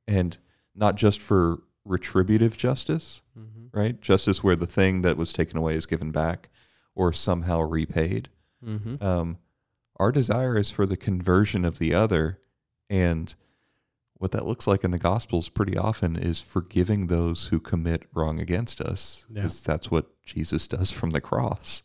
and 0.07 0.39
not 0.75 0.95
just 0.97 1.23
for 1.23 1.63
retributive 1.85 2.57
justice, 2.57 3.21
Mm-hmm. 3.39 3.77
right? 3.79 4.01
Justice 4.01 4.43
where 4.45 4.57
the 4.57 4.67
thing 4.67 5.03
that 5.03 5.17
was 5.17 5.33
taken 5.33 5.57
away 5.59 5.75
is 5.75 5.87
given 5.87 6.11
back 6.13 6.49
or 6.95 7.13
somehow 7.13 7.61
repaid. 7.61 8.29
Mm-hmm. 8.65 9.03
Um, 9.05 9.39
our 9.99 10.13
desire 10.13 10.57
is 10.57 10.71
for 10.71 10.87
the 10.87 10.97
conversion 10.97 11.65
of 11.65 11.79
the 11.79 11.93
other, 11.95 12.39
and 12.89 13.35
what 14.15 14.31
that 14.31 14.47
looks 14.47 14.67
like 14.67 14.85
in 14.85 14.93
the 14.93 14.99
Gospels 14.99 15.49
pretty 15.49 15.77
often 15.77 16.17
is 16.17 16.41
forgiving 16.41 17.09
those 17.09 17.49
who 17.49 17.59
commit 17.61 18.05
wrong 18.15 18.39
against 18.41 18.81
us, 18.81 19.27
Yeah. 19.29 19.43
because 19.43 19.63
that's 19.63 19.91
what 19.91 20.07
Jesus 20.23 20.67
does 20.69 20.91
from 20.93 21.11
the 21.11 21.21
cross. 21.21 21.83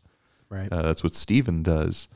Right. 0.49 0.71
Uh, 0.71 0.81
that's 0.81 1.03
what 1.03 1.13
Stephen 1.15 1.61
does 1.63 2.07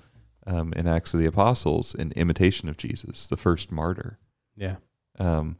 um, 0.48 0.74
in 0.74 0.88
Acts 0.88 1.14
of 1.14 1.20
the 1.20 1.26
Apostles 1.28 1.94
in 1.94 2.12
imitation 2.14 2.68
of 2.70 2.78
Jesus, 2.78 3.28
the 3.28 3.38
first 3.38 3.72
martyr. 3.72 4.18
yeah. 4.56 4.78
Um, 5.20 5.58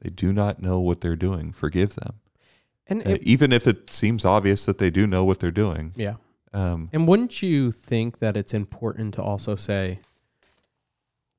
they 0.00 0.08
do 0.10 0.32
not 0.32 0.60
know 0.62 0.80
what 0.80 1.00
they're 1.02 1.16
doing. 1.16 1.52
Forgive 1.52 1.94
them, 1.96 2.14
And 2.86 3.06
Uh, 3.06 3.10
it, 3.10 3.22
even 3.22 3.52
if 3.52 3.66
it 3.66 3.90
seems 3.90 4.24
obvious 4.24 4.64
that 4.64 4.78
they 4.78 4.90
do 4.90 5.06
know 5.06 5.24
what 5.24 5.40
they're 5.40 5.50
doing. 5.50 5.92
yeah. 5.96 6.14
Um, 6.52 6.88
And 6.92 7.06
wouldn't 7.06 7.42
you 7.42 7.70
think 7.72 8.18
that 8.20 8.36
it's 8.36 8.54
important 8.54 9.12
to 9.14 9.22
also 9.22 9.54
say, 9.56 10.00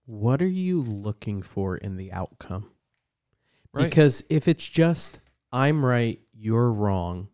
what 0.05 0.41
are 0.41 0.47
you 0.47 0.81
looking 0.81 1.41
for 1.41 1.75
in 1.77 1.97
the 1.97 2.11
outcome? 2.11 2.71
right. 3.73 3.85
Because 3.89 4.23
if 4.29 4.47
it's 4.47 4.67
just, 4.67 5.19
I'm 5.51 5.83
right, 5.85 6.19
you're 6.33 6.71
wrong. 6.71 7.27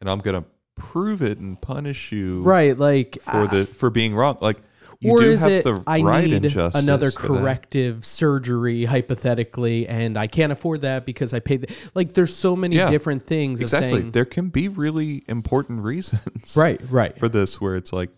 and 0.00 0.08
I'm 0.10 0.20
gonna 0.20 0.44
prove 0.80 1.22
it 1.22 1.38
and 1.38 1.60
punish 1.60 2.10
you 2.12 2.42
Right. 2.42 2.76
Like, 2.76 3.18
for 3.22 3.46
the 3.46 3.66
for 3.66 3.90
being 3.90 4.14
wrong. 4.14 4.38
Like 4.40 4.58
you 4.98 5.12
or 5.12 5.20
do 5.20 5.30
is 5.30 5.40
have 5.40 5.50
it 5.50 5.64
the 5.64 5.82
I 5.86 6.00
right 6.02 6.28
need 6.28 6.44
another 6.74 7.10
corrective 7.10 8.04
surgery 8.04 8.84
hypothetically 8.84 9.88
and 9.88 10.18
I 10.18 10.26
can't 10.26 10.52
afford 10.52 10.82
that 10.82 11.06
because 11.06 11.32
I 11.32 11.40
paid 11.40 11.62
the, 11.62 11.74
like 11.94 12.12
there's 12.12 12.34
so 12.36 12.54
many 12.54 12.76
Yeah. 12.76 12.90
different 12.90 13.22
things 13.22 13.60
Exactly. 13.60 13.92
of 13.92 13.98
saying 14.00 14.10
there 14.12 14.26
can 14.26 14.48
be 14.50 14.68
really 14.68 15.24
important 15.28 15.82
reasons 15.92 16.54
right 16.56 16.80
right 16.90 17.16
for 17.18 17.28
this 17.30 17.60
where 17.60 17.76
it's 17.76 17.92
like 17.92 18.10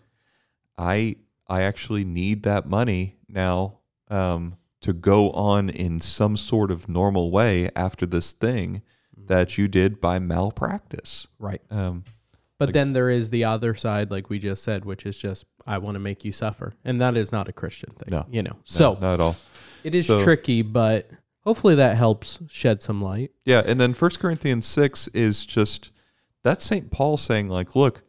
I 0.77 1.15
I 1.47 1.61
actually 1.61 2.03
need 2.03 2.43
that 2.43 2.65
money 2.67 3.17
now 3.29 3.79
um, 4.09 4.57
to 4.81 4.91
go 4.93 5.31
on 5.31 5.69
in 5.69 5.99
some 5.99 6.35
sort 6.35 6.71
of 6.71 6.89
normal 6.89 7.31
way 7.31 7.69
after 7.75 8.05
this 8.05 8.31
thing 8.31 8.81
Mm-hmm. 9.15 9.27
that 9.27 9.57
you 9.59 9.67
did 9.69 10.01
by 10.01 10.17
malpractice. 10.19 11.27
right 11.39 11.61
Um, 11.69 12.03
but 12.59 12.69
Like- 12.69 12.73
then 12.73 12.93
there 12.93 13.09
is 13.09 13.29
the 13.29 13.43
other 13.45 13.75
side 13.75 14.11
like 14.11 14.29
we 14.29 14.39
just 14.39 14.63
said 14.63 14.85
which 14.85 15.05
is 15.05 15.17
just 15.17 15.45
I 15.65 15.77
want 15.79 15.95
to 15.95 15.99
make 15.99 16.23
you 16.25 16.31
suffer 16.31 16.73
and 16.85 16.99
that 17.01 17.15
is 17.17 17.31
not 17.31 17.47
a 17.47 17.53
Christian 17.53 17.91
thing 17.91 18.09
No. 18.11 18.25
you 18.29 18.43
know 18.43 18.51
no, 18.53 18.59
so 18.63 18.93
not 19.01 19.15
at 19.15 19.19
all. 19.19 19.35
it 19.83 19.93
is 19.95 20.07
So- 20.07 20.23
tricky 20.23 20.61
but 20.61 21.09
hopefully 21.41 21.75
that 21.75 21.97
helps 21.97 22.39
shed 22.49 22.81
some 22.81 23.01
light 23.01 23.31
Yeah, 23.45 23.61
and 23.65 23.79
then 23.79 23.93
First 23.93 24.19
Corinthians 24.19 24.65
six 24.65 25.07
is 25.09 25.45
just 25.45 25.91
that's 26.43 26.65
Saint 26.65 26.91
Paul 26.91 27.15
saying 27.17 27.47
like, 27.49 27.73
look, 27.75 28.01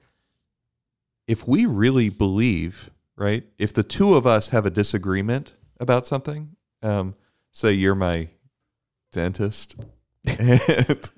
if 1.28 1.46
we 1.48 1.66
really 1.66 2.08
believe, 2.08 2.90
right? 3.16 3.44
If 3.58 3.72
the 3.72 3.82
two 3.84 4.14
of 4.14 4.26
us 4.26 4.48
have 4.50 4.66
a 4.66 4.70
disagreement 4.70 5.54
about 5.80 6.04
something, 6.06 6.56
um, 6.82 7.14
say 7.52 7.72
you're 7.72 7.94
my 7.94 8.28
dentist, 9.12 9.76
and, 10.24 11.10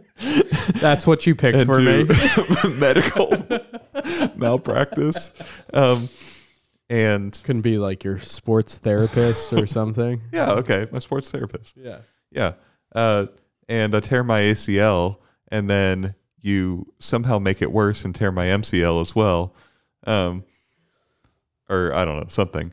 that's 0.80 1.06
what 1.06 1.26
you 1.26 1.34
picked 1.34 1.58
and 1.58 1.66
for 1.66 1.80
me 1.80 2.04
medical 2.78 3.30
malpractice, 4.36 5.32
um, 5.72 6.08
and 6.88 7.40
can 7.44 7.60
be 7.60 7.78
like 7.78 8.04
your 8.04 8.18
sports 8.18 8.78
therapist 8.78 9.52
or 9.52 9.66
something 9.66 10.20
yeah, 10.32 10.52
okay, 10.52 10.86
my 10.92 10.98
sports 10.98 11.30
therapist. 11.30 11.76
yeah 11.76 12.00
Yeah. 12.30 12.52
Uh, 12.94 13.26
and 13.68 13.94
I 13.94 14.00
tear 14.00 14.22
my 14.22 14.40
ACL, 14.40 15.18
and 15.48 15.68
then 15.68 16.14
you 16.40 16.86
somehow 16.98 17.38
make 17.38 17.60
it 17.60 17.72
worse 17.72 18.04
and 18.04 18.14
tear 18.14 18.30
my 18.30 18.46
MCL 18.46 19.02
as 19.02 19.14
well. 19.14 19.54
Um, 20.06 20.44
or 21.68 21.92
I 21.92 22.04
don't 22.04 22.20
know, 22.20 22.26
something. 22.28 22.72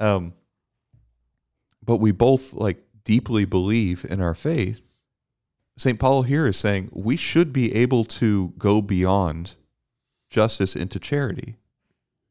Um, 0.00 0.34
but 1.84 1.96
we 1.96 2.10
both 2.10 2.52
like 2.52 2.82
deeply 3.04 3.44
believe 3.44 4.04
in 4.08 4.20
our 4.20 4.34
faith. 4.34 4.82
St. 5.78 5.98
Paul 5.98 6.22
here 6.22 6.46
is 6.46 6.56
saying 6.56 6.90
we 6.92 7.16
should 7.16 7.52
be 7.52 7.74
able 7.74 8.04
to 8.04 8.52
go 8.58 8.82
beyond 8.82 9.56
justice 10.30 10.76
into 10.76 10.98
charity 10.98 11.56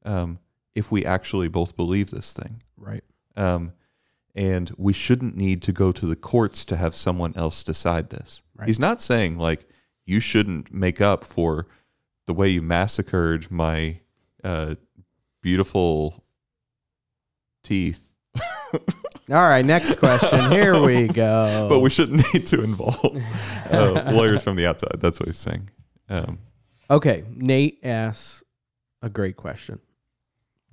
um, 0.05 0.39
if 0.75 0.91
we 0.91 1.05
actually 1.05 1.47
both 1.47 1.75
believe 1.75 2.11
this 2.11 2.33
thing. 2.33 2.61
right 2.77 3.03
Um, 3.35 3.73
and 4.33 4.71
we 4.77 4.93
shouldn't 4.93 5.35
need 5.35 5.61
to 5.63 5.71
go 5.71 5.91
to 5.91 6.05
the 6.05 6.15
courts 6.15 6.63
to 6.65 6.77
have 6.77 6.95
someone 6.95 7.33
else 7.35 7.63
decide 7.63 8.09
this. 8.09 8.43
Right. 8.55 8.67
He's 8.67 8.79
not 8.79 9.01
saying 9.01 9.37
like 9.37 9.67
you 10.05 10.19
shouldn't 10.19 10.73
make 10.73 11.01
up 11.01 11.23
for 11.23 11.67
the 12.27 12.33
way 12.33 12.47
you 12.49 12.61
massacred 12.61 13.51
my 13.51 13.99
uh, 14.43 14.75
beautiful 15.41 16.23
teeth, 17.63 18.09
All 19.31 19.47
right, 19.47 19.65
next 19.65 19.95
question. 19.95 20.51
Here 20.51 20.79
we 20.81 21.07
go. 21.07 21.67
but 21.69 21.79
we 21.79 21.89
shouldn't 21.89 22.21
need 22.33 22.45
to 22.47 22.63
involve 22.63 23.17
uh, 23.71 24.03
lawyers 24.13 24.43
from 24.43 24.55
the 24.57 24.67
outside. 24.67 24.99
That's 24.99 25.19
what 25.19 25.27
he's 25.29 25.37
saying. 25.37 25.69
Um, 26.09 26.39
okay, 26.89 27.23
Nate 27.33 27.79
asks 27.83 28.43
a 29.01 29.09
great 29.09 29.37
question. 29.37 29.79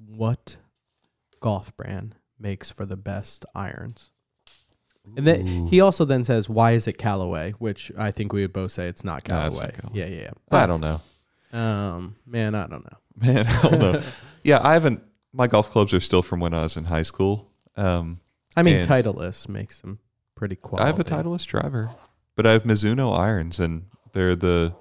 What 0.04 0.56
golf 1.40 1.76
brand 1.76 2.16
makes 2.38 2.70
for 2.70 2.84
the 2.84 2.96
best 2.96 3.44
irons? 3.54 4.10
And 5.16 5.26
then 5.26 5.66
he 5.66 5.80
also 5.80 6.04
then 6.04 6.22
says, 6.24 6.48
"Why 6.50 6.72
is 6.72 6.86
it 6.86 6.94
Callaway?" 6.98 7.52
Which 7.52 7.90
I 7.96 8.10
think 8.10 8.32
we 8.32 8.42
would 8.42 8.52
both 8.52 8.72
say 8.72 8.88
it's 8.88 9.04
not 9.04 9.26
No, 9.28 9.46
it's 9.46 9.56
Callaway. 9.56 9.72
not 9.72 9.80
Callaway. 9.82 9.98
Yeah, 10.00 10.06
yeah. 10.06 10.30
yeah. 10.52 10.58
I 10.58 10.66
don't 10.66 10.80
know, 10.82 11.00
But, 11.50 11.58
Um, 11.58 12.16
man, 12.26 12.54
I 12.54 12.66
don't 12.66 12.84
know. 12.84 12.98
man. 13.16 13.46
I 13.46 13.62
don't 13.62 13.78
know. 13.78 14.02
yeah, 14.44 14.60
I 14.62 14.74
haven't. 14.74 15.02
My 15.32 15.46
golf 15.46 15.70
clubs 15.70 15.94
are 15.94 16.00
still 16.00 16.22
from 16.22 16.40
when 16.40 16.52
I 16.52 16.62
was 16.62 16.76
in 16.76 16.84
high 16.84 17.02
school. 17.02 17.50
Um, 17.76 18.20
I 18.58 18.62
mean, 18.62 18.76
And- 18.76 18.86
Titleist 18.86 19.48
makes 19.48 19.80
them 19.80 19.98
pretty 20.34 20.56
quality. 20.56 20.84
I 20.84 20.86
have 20.88 20.98
a 21.00 21.04
Titleist 21.04 21.46
driver, 21.46 21.90
but 22.36 22.46
I 22.46 22.52
have 22.52 22.64
Mizuno 22.64 23.16
irons, 23.18 23.58
and 23.60 23.86
they're 24.12 24.36
the 24.36 24.74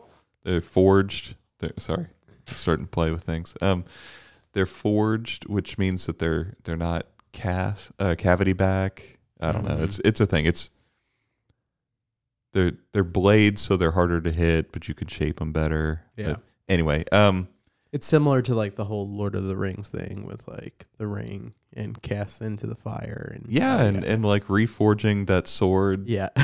they're 0.43 0.62
forged. 0.62 1.36
They're, 1.60 1.74
sorry, 1.77 2.07
starting 2.48 2.86
to 2.86 2.89
play 2.91 3.12
with 3.12 3.24
things. 3.24 3.53
Um, 3.62 3.84
they're 4.53 4.65
forged, 4.65 5.48
which 5.48 5.77
means 5.77 6.05
that 6.05 6.19
they're 6.19 6.55
they're 6.63 6.77
not 6.77 7.07
cast 7.31 7.91
uh, 8.00 8.15
cavity 8.17 8.53
back. 8.53 9.17
I 9.39 9.51
don't 9.51 9.63
know. 9.65 9.77
Mhm. 9.77 9.81
It's 9.84 10.00
it's 10.00 10.19
a 10.22 10.25
thing. 10.25 10.46
It's 10.46 10.69
they're 12.53 12.74
they're 12.93 13.03
blades, 13.03 13.62
so 13.62 13.75
they're 13.77 13.91
harder 13.91 14.22
to 14.22 14.31
hit, 14.31 14.72
but 14.72 14.88
you 14.88 14.93
can 14.96 15.07
shape 15.07 15.39
them 15.39 15.51
better. 15.51 16.03
Yeah. 16.15 16.34
But 16.34 16.41
anyway, 16.69 17.03
um, 17.12 17.50
It's 17.91 18.06
similar 18.06 18.41
to 18.44 18.53
like 18.53 18.75
the 18.75 18.86
whole 18.86 19.10
Lord 19.10 19.36
of 19.36 19.46
the 19.46 19.56
Rings 19.58 19.89
thing 19.89 20.25
with 20.25 20.48
like 20.48 20.88
the 20.98 21.08
ring 21.08 21.53
and 21.74 22.01
cast 22.01 22.41
into 22.41 22.67
the 22.67 22.75
fire 22.75 23.32
and 23.36 23.46
yeah, 23.50 23.82
and 23.82 24.03
and 24.03 24.25
like 24.25 24.46
reforging 24.46 25.27
that 25.27 25.48
sword. 25.48 26.08
yeah. 26.08 26.29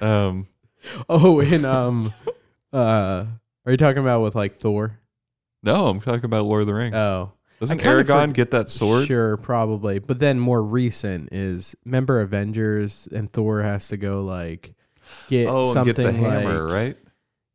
Um, 0.00 0.48
oh, 1.08 1.40
and 1.40 1.66
um, 1.66 2.14
uh, 2.72 3.26
are 3.66 3.70
you 3.70 3.76
talking 3.76 4.00
about 4.00 4.22
with 4.22 4.34
like 4.34 4.54
Thor? 4.54 4.98
no, 5.62 5.88
I'm 5.88 6.00
talking 6.00 6.24
about 6.24 6.46
Lord 6.46 6.62
of 6.62 6.66
the 6.66 6.74
Rings. 6.74 6.96
Oh, 6.96 7.32
Doesn't 7.60 7.82
Aragorn 7.82 8.30
forg- 8.30 8.34
get 8.34 8.50
that 8.52 8.70
sword? 8.70 9.06
Sure, 9.06 9.36
probably. 9.36 9.98
But 9.98 10.18
then 10.18 10.40
more 10.40 10.62
recent 10.62 11.32
is 11.32 11.76
remember 11.84 12.20
Avengers 12.20 13.08
and 13.12 13.30
Thor 13.30 13.62
has 13.62 13.88
to 13.88 13.96
go 13.96 14.22
like 14.22 14.74
get 15.28 15.48
oh, 15.48 15.76
and 15.76 15.84
get 15.84 15.96
the 15.96 16.12
hammer, 16.12 16.64
like, 16.64 16.72
right? 16.72 16.96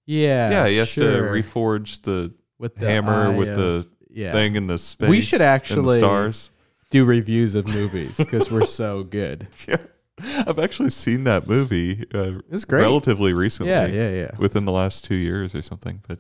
Yeah, 0.06 0.52
yeah, 0.52 0.68
he 0.68 0.78
has 0.78 0.90
sure. 0.90 1.24
to 1.24 1.28
reforge 1.28 2.04
the 2.04 2.32
with 2.60 2.76
the 2.76 2.88
hammer 2.88 3.28
eye 3.32 3.36
with 3.36 3.50
of- 3.50 3.56
the 3.58 3.88
yeah. 4.12 4.32
thing 4.32 4.56
in 4.56 4.68
the 4.68 4.80
space. 4.80 5.10
We 5.10 5.22
should 5.22 5.42
and 5.42 5.42
the 5.42 5.46
actually- 5.54 5.98
stars. 6.00 6.52
do 6.90 7.04
reviews 7.06 7.56
of 7.56 7.68
movies 7.74 8.16
because 8.18 8.52
we're 8.52 8.66
so 8.66 9.04
good. 9.04 9.48
Yeah, 9.68 10.44
I've 10.48 10.60
actually 10.60 10.92
seen 10.92 11.26
that 11.26 11.46
movie 11.46 12.06
uh, 12.14 12.40
It's 12.50 12.64
great. 12.64 12.82
relatively 12.84 13.34
recently. 13.34 13.74
yeah, 13.74 13.86
yeah, 13.86 14.10
yeah. 14.12 14.32
within 14.38 14.64
the 14.64 14.72
last 14.72 15.04
two 15.04 15.16
years 15.16 15.54
or 15.54 15.62
something. 15.62 16.02
But 16.08 16.20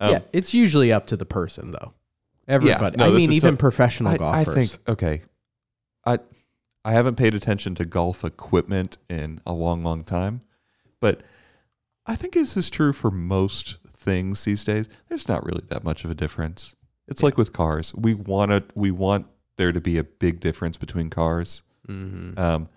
um, 0.00 0.10
yeah, 0.12 0.18
it's 0.32 0.54
usually 0.54 0.90
up 0.94 1.08
to 1.08 1.16
the 1.18 1.26
person 1.26 1.70
though. 1.72 1.92
Everybody. 2.48 2.96
no, 2.96 3.04
I 3.04 3.10
this 3.10 3.18
mean, 3.18 3.30
is 3.32 3.36
even 3.36 3.52
so- 3.54 3.58
professional 3.58 4.12
I, 4.12 4.14
I 4.14 4.16
golfers. 4.44 4.54
think 4.54 4.88
okay. 4.88 5.22
I 6.06 6.18
I 6.86 6.92
haven't 6.92 7.16
paid 7.16 7.34
attention 7.34 7.74
to 7.74 7.84
golf 7.84 8.24
equipment 8.24 8.96
in 9.10 9.42
a 9.46 9.52
long, 9.52 9.82
long 9.84 10.04
time, 10.04 10.40
but 11.00 11.20
I 12.06 12.16
think 12.16 12.32
this 12.32 12.56
is 12.56 12.70
true 12.70 12.94
for 12.94 13.10
most 13.10 13.76
things 14.04 14.44
these 14.44 14.62
days. 14.64 14.88
There's 15.08 15.26
not 15.28 15.44
really 15.44 15.64
that 15.68 15.82
much 15.82 16.04
of 16.04 16.10
a 16.10 16.14
difference. 16.14 16.76
It's 17.08 17.22
like 17.22 17.36
with 17.36 17.52
cars. 17.52 17.94
We 17.94 18.14
want 18.14 18.50
to 18.50 18.64
we 18.74 18.90
want 18.90 19.26
there 19.56 19.72
to 19.72 19.80
be 19.80 19.98
a 19.98 20.04
big 20.04 20.40
difference 20.40 20.76
between 20.76 21.10
cars. 21.10 21.62
Mm-hmm. 21.88 22.38
Um, 22.38 22.68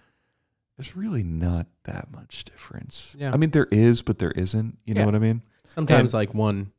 there's 0.78 0.96
really 0.96 1.24
not 1.24 1.68
that 1.84 2.12
much 2.12 2.46
difference. 2.46 3.16
Yeah. 3.18 3.32
I 3.34 3.38
mean 3.38 3.52
there 3.52 3.68
is, 3.72 4.02
but 4.02 4.20
there 4.20 4.32
isn't. 4.32 4.78
You 4.86 4.96
know 4.96 5.06
what 5.06 5.16
I 5.16 5.20
mean? 5.20 5.42
Sometimes 5.68 6.14
like 6.14 6.34
one 6.34 6.72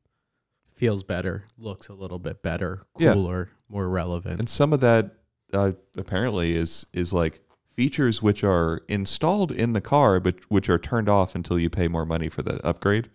feels 0.75 1.03
better, 1.03 1.45
looks 1.59 1.89
a 1.89 1.95
little 1.95 2.19
bit 2.19 2.43
better, 2.43 2.83
Yeah. 2.99 3.13
cooler, 3.15 3.51
more 3.69 3.89
relevant. 3.89 4.39
And 4.39 4.49
some 4.49 4.73
of 4.73 4.81
that 4.81 5.15
uh, 5.53 5.73
apparently 5.97 6.55
is 6.55 6.87
is 6.93 7.13
like 7.13 7.41
features 7.75 8.23
which 8.23 8.45
are 8.45 8.83
installed 8.89 9.53
in 9.53 9.73
the 9.73 9.81
car, 9.81 10.21
but 10.21 10.37
which 10.51 10.69
are 10.69 10.79
turned 10.79 11.09
off 11.09 11.35
until 11.35 11.59
you 11.59 11.71
pay 11.71 11.89
more 11.89 12.05
money 12.05 12.29
for 12.29 12.43
the 12.43 12.65
upgrade. 12.67 13.09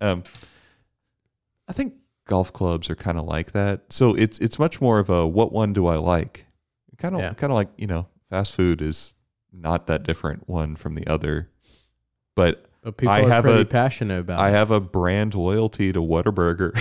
Um, 0.00 0.24
I 1.68 1.72
think 1.72 1.94
golf 2.26 2.52
clubs 2.52 2.90
are 2.90 2.94
kind 2.96 3.18
of 3.18 3.24
like 3.24 3.52
that. 3.52 3.82
So 3.92 4.14
it's 4.14 4.38
it's 4.38 4.58
much 4.58 4.80
more 4.80 4.98
of 4.98 5.10
a 5.10 5.26
what 5.26 5.52
one 5.52 5.72
do 5.72 5.86
I 5.86 5.96
like? 5.96 6.46
Kind 6.98 7.14
of 7.14 7.20
Yeah. 7.20 7.34
kind 7.34 7.52
of 7.52 7.54
like 7.56 7.68
you 7.76 7.86
know 7.86 8.06
fast 8.30 8.54
food 8.54 8.80
is 8.82 9.14
not 9.52 9.86
that 9.88 10.02
different 10.02 10.48
one 10.48 10.76
from 10.76 10.94
the 10.94 11.06
other, 11.06 11.50
but 12.34 12.66
but 12.82 12.96
people 12.96 13.12
I 13.12 13.22
are 13.22 13.28
have 13.28 13.44
pretty 13.44 13.62
a- 13.62 13.64
passionate 13.66 14.20
about 14.20 14.40
I 14.40 14.48
it. 14.50 14.52
have 14.52 14.70
a 14.70 14.80
brand 14.80 15.34
loyalty 15.34 15.92
to 15.92 16.00
Whataburger, 16.00 16.72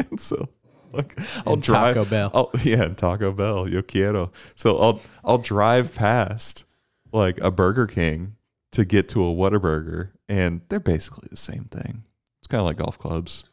and 0.10 0.20
so 0.20 0.48
like 0.92 1.18
I'll 1.46 1.54
And 1.54 1.62
drive. 1.62 1.94
Taco 1.96 2.08
Bell. 2.08 2.30
I'll, 2.34 2.50
yeah, 2.62 2.86
Taco 2.88 3.32
Bell, 3.32 3.68
yo 3.68 3.82
quiero. 3.82 4.30
So 4.54 4.78
I'll 4.78 5.00
I'll 5.24 5.38
drive 5.38 5.94
past 5.94 6.64
like 7.12 7.38
a 7.40 7.50
Burger 7.50 7.86
King 7.86 8.36
to 8.72 8.84
get 8.84 9.08
to 9.10 9.24
a 9.24 9.32
Whataburger, 9.34 10.10
and 10.28 10.60
they're 10.68 10.80
basically 10.80 11.28
the 11.30 11.36
same 11.36 11.64
thing. 11.64 12.04
It's 12.40 12.46
kind 12.48 12.60
of 12.60 12.66
like 12.66 12.76
golf 12.76 12.98
clubs. 12.98 13.44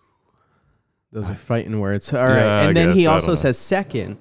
Those 1.11 1.29
are 1.29 1.35
fighting 1.35 1.79
words. 1.79 2.13
All 2.13 2.25
right. 2.25 2.37
Yeah, 2.37 2.59
I 2.59 2.63
and 2.65 2.77
then 2.77 2.87
guess. 2.89 2.97
he 2.97 3.07
I 3.07 3.13
also 3.13 3.27
don't 3.27 3.35
know. 3.35 3.41
says, 3.41 3.57
second, 3.57 4.17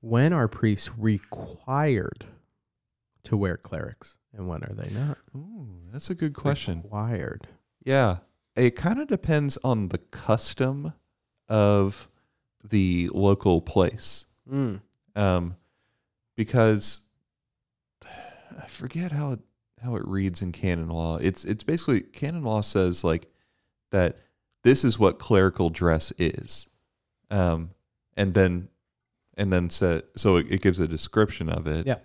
when 0.00 0.32
are 0.32 0.48
priests 0.48 0.90
required 0.98 2.26
to 3.24 3.36
wear 3.36 3.56
clerics 3.56 4.18
and 4.36 4.46
when 4.46 4.62
are 4.62 4.72
they 4.74 4.90
not? 4.90 5.16
Ooh, 5.34 5.66
that's 5.92 6.10
a 6.10 6.14
good 6.14 6.34
question. 6.34 6.82
Required. 6.82 7.46
Yeah, 7.84 8.18
it 8.54 8.76
kind 8.76 9.00
of 9.00 9.08
depends 9.08 9.56
on 9.64 9.88
the 9.88 9.98
custom 9.98 10.92
of 11.48 12.08
the 12.62 13.10
local 13.14 13.60
place. 13.60 14.26
Mm. 14.50 14.80
um, 15.16 15.56
because 16.36 17.00
I 18.60 18.66
forget 18.66 19.10
how 19.12 19.32
it 19.32 19.40
how 19.82 19.96
it 19.96 20.06
reads 20.06 20.42
in 20.42 20.52
canon 20.52 20.88
law. 20.88 21.16
It's 21.16 21.44
it's 21.44 21.64
basically 21.64 22.00
canon 22.02 22.42
law 22.42 22.60
says 22.60 23.04
like 23.04 23.26
that 23.90 24.18
this 24.64 24.84
is 24.84 24.98
what 24.98 25.18
clerical 25.18 25.70
dress 25.70 26.12
is, 26.18 26.68
um, 27.30 27.70
and 28.16 28.34
then 28.34 28.68
and 29.36 29.52
then 29.52 29.70
said 29.70 30.02
so 30.16 30.36
it, 30.36 30.46
it 30.50 30.62
gives 30.62 30.80
a 30.80 30.88
description 30.88 31.48
of 31.48 31.66
it. 31.66 31.86
Yeah. 31.86 31.98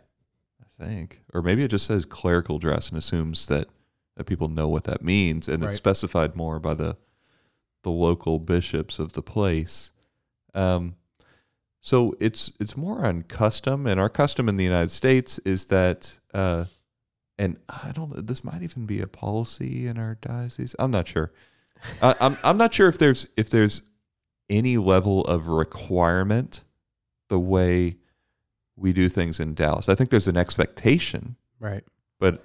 I 0.82 0.86
think, 0.86 1.22
or 1.34 1.42
maybe 1.42 1.64
it 1.64 1.72
just 1.72 1.88
says 1.88 2.06
clerical 2.06 2.58
dress 2.60 2.90
and 2.90 2.98
assumes 2.98 3.48
that 3.48 3.68
that 4.16 4.26
people 4.26 4.48
know 4.48 4.68
what 4.70 4.84
that 4.86 5.02
means, 5.02 5.48
and 5.48 5.64
Right. 5.64 5.70
it's 5.70 5.78
specified 5.78 6.36
more 6.36 6.60
by 6.60 6.74
the 6.76 6.96
the 7.84 7.92
local 7.92 8.40
bishops 8.40 9.00
of 9.00 9.14
the 9.14 9.22
place. 9.22 9.92
Um, 10.54 10.96
so 11.82 12.16
it's 12.20 12.52
it's 12.60 12.76
more 12.76 13.06
on 13.06 13.24
custom, 13.24 13.88
and 13.88 14.00
our 14.00 14.10
custom 14.10 14.50
in 14.50 14.58
the 14.58 14.64
United 14.66 14.92
States 14.92 15.40
is 15.40 15.68
that, 15.68 16.20
uh, 16.34 16.66
and 17.38 17.58
I 17.70 17.92
don't. 17.94 18.28
This 18.28 18.44
might 18.44 18.62
even 18.62 18.86
be 18.86 19.00
a 19.02 19.08
policy 19.08 19.88
in 19.88 19.98
our 19.98 20.16
diocese. 20.22 20.76
I'm 20.80 20.92
not 20.92 21.08
sure. 21.08 21.32
I, 22.02 22.16
I'm 22.20 22.38
I'm 22.44 22.58
not 22.58 22.74
sure 22.74 22.88
if 22.88 22.98
there's 22.98 23.28
if 23.38 23.50
there's 23.50 23.82
any 24.50 24.78
level 24.78 25.24
of 25.26 25.48
requirement 25.48 26.64
the 27.30 27.40
way 27.40 27.98
we 28.76 28.94
do 28.94 29.08
things 29.10 29.40
in 29.40 29.54
Dallas. 29.54 29.88
I 29.90 29.96
think 29.96 30.10
there's 30.10 30.28
an 30.28 30.38
expectation, 30.38 31.36
Right. 31.60 31.84
but 32.20 32.44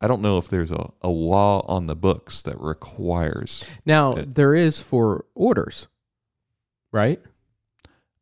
I 0.00 0.08
don't 0.08 0.22
know 0.22 0.38
if 0.38 0.48
there's 0.48 0.70
a, 0.70 0.90
a 1.02 1.08
law 1.08 1.64
on 1.66 1.86
the 1.86 1.94
books 1.96 2.42
that 2.42 2.58
requires. 2.60 3.64
Now, 3.84 4.14
It- 4.16 4.34
there 4.34 4.54
is 4.54 4.80
for 4.80 5.26
orders, 5.34 5.88
right? 6.92 7.20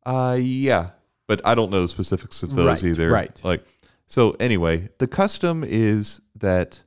Uh 0.05 0.37
yeah, 0.39 0.89
but 1.27 1.41
I 1.45 1.55
don't 1.55 1.69
know 1.71 1.81
the 1.83 1.87
specifics 1.87 2.43
of 2.43 2.53
those 2.53 2.65
Right, 2.65 2.83
either. 2.83 3.09
right. 3.11 3.41
Like 3.43 3.65
so 4.07 4.31
anyway, 4.39 4.89
the 4.97 5.07
custom 5.07 5.63
is 5.63 6.21
that 6.35 6.83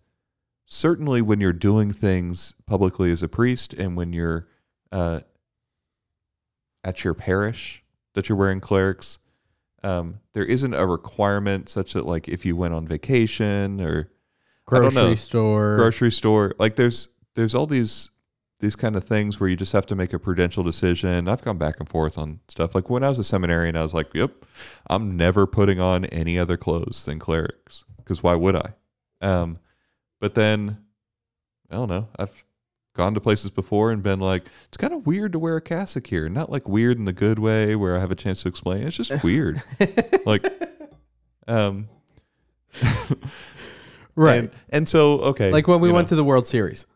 certainly 0.74 1.22
when 1.22 1.40
you're 1.40 1.52
doing 1.52 1.92
things 1.92 2.56
publicly 2.66 3.12
as 3.12 3.22
a 3.22 3.28
priest 3.28 3.72
and 3.74 3.96
when 3.96 4.12
you're 4.12 4.48
uh 4.90 5.20
at 6.82 7.04
your 7.04 7.14
parish 7.14 7.82
that 8.14 8.28
you're 8.28 8.36
wearing 8.36 8.60
clerics, 8.60 9.18
um, 9.82 10.20
there 10.34 10.44
isn't 10.44 10.74
a 10.74 10.86
requirement 10.86 11.68
such 11.68 11.92
that 11.92 12.06
like 12.06 12.28
if 12.28 12.44
you 12.44 12.56
went 12.56 12.74
on 12.74 12.86
vacation 12.86 13.80
or 13.80 14.10
don't 14.70 14.94
know. 14.94 15.02
Grocery 15.02 15.16
store. 15.16 15.76
grocery 15.76 16.12
store 16.12 16.54
like 16.58 16.76
there's 16.76 17.08
there's 17.34 17.54
all 17.54 17.66
these 17.66 18.10
these 18.60 18.74
kind 18.74 18.96
of 18.96 19.04
things 19.04 19.38
where 19.38 19.48
you 19.48 19.56
just 19.56 19.72
have 19.72 19.86
to 19.86 19.94
make 19.94 20.14
a 20.14 20.18
prudential 20.18 20.62
decision 20.62 21.28
i've 21.28 21.42
gone 21.42 21.58
back 21.58 21.78
and 21.80 21.88
forth 21.88 22.16
on 22.16 22.40
stuff 22.48 22.74
like 22.74 22.88
when 22.88 23.04
i 23.04 23.10
was 23.10 23.18
a 23.18 23.24
seminarian 23.24 23.76
i 23.76 23.82
was 23.82 23.92
like 23.92 24.14
yep 24.14 24.32
i'm 24.88 25.18
never 25.18 25.46
putting 25.46 25.80
on 25.80 26.06
any 26.06 26.38
other 26.38 26.56
clothes 26.56 27.04
than 27.04 27.18
clerics 27.18 27.84
because 27.98 28.22
why 28.22 28.34
would 28.34 28.56
i 28.56 28.72
um 29.20 29.58
but 30.24 30.34
then 30.34 30.78
i 31.70 31.74
don't 31.74 31.90
know 31.90 32.08
i've 32.18 32.44
gone 32.96 33.12
to 33.12 33.20
places 33.20 33.50
before 33.50 33.90
and 33.92 34.02
been 34.02 34.20
like 34.20 34.44
it's 34.68 34.78
kind 34.78 34.94
of 34.94 35.06
weird 35.06 35.32
to 35.32 35.38
wear 35.38 35.56
a 35.56 35.60
cassock 35.60 36.06
here 36.06 36.30
not 36.30 36.50
like 36.50 36.66
weird 36.66 36.96
in 36.96 37.04
the 37.04 37.12
good 37.12 37.38
way 37.38 37.76
where 37.76 37.94
i 37.94 38.00
have 38.00 38.10
a 38.10 38.14
chance 38.14 38.42
to 38.42 38.48
explain 38.48 38.82
it's 38.86 38.96
just 38.96 39.22
weird 39.22 39.62
like 40.24 40.46
um 41.46 41.86
right. 44.14 44.36
and, 44.38 44.50
and 44.70 44.88
so 44.88 45.20
okay 45.20 45.50
like 45.50 45.68
when 45.68 45.80
we 45.80 45.92
went 45.92 46.06
know. 46.06 46.10
to 46.10 46.16
the 46.16 46.24
World 46.24 46.46
Series. 46.46 46.86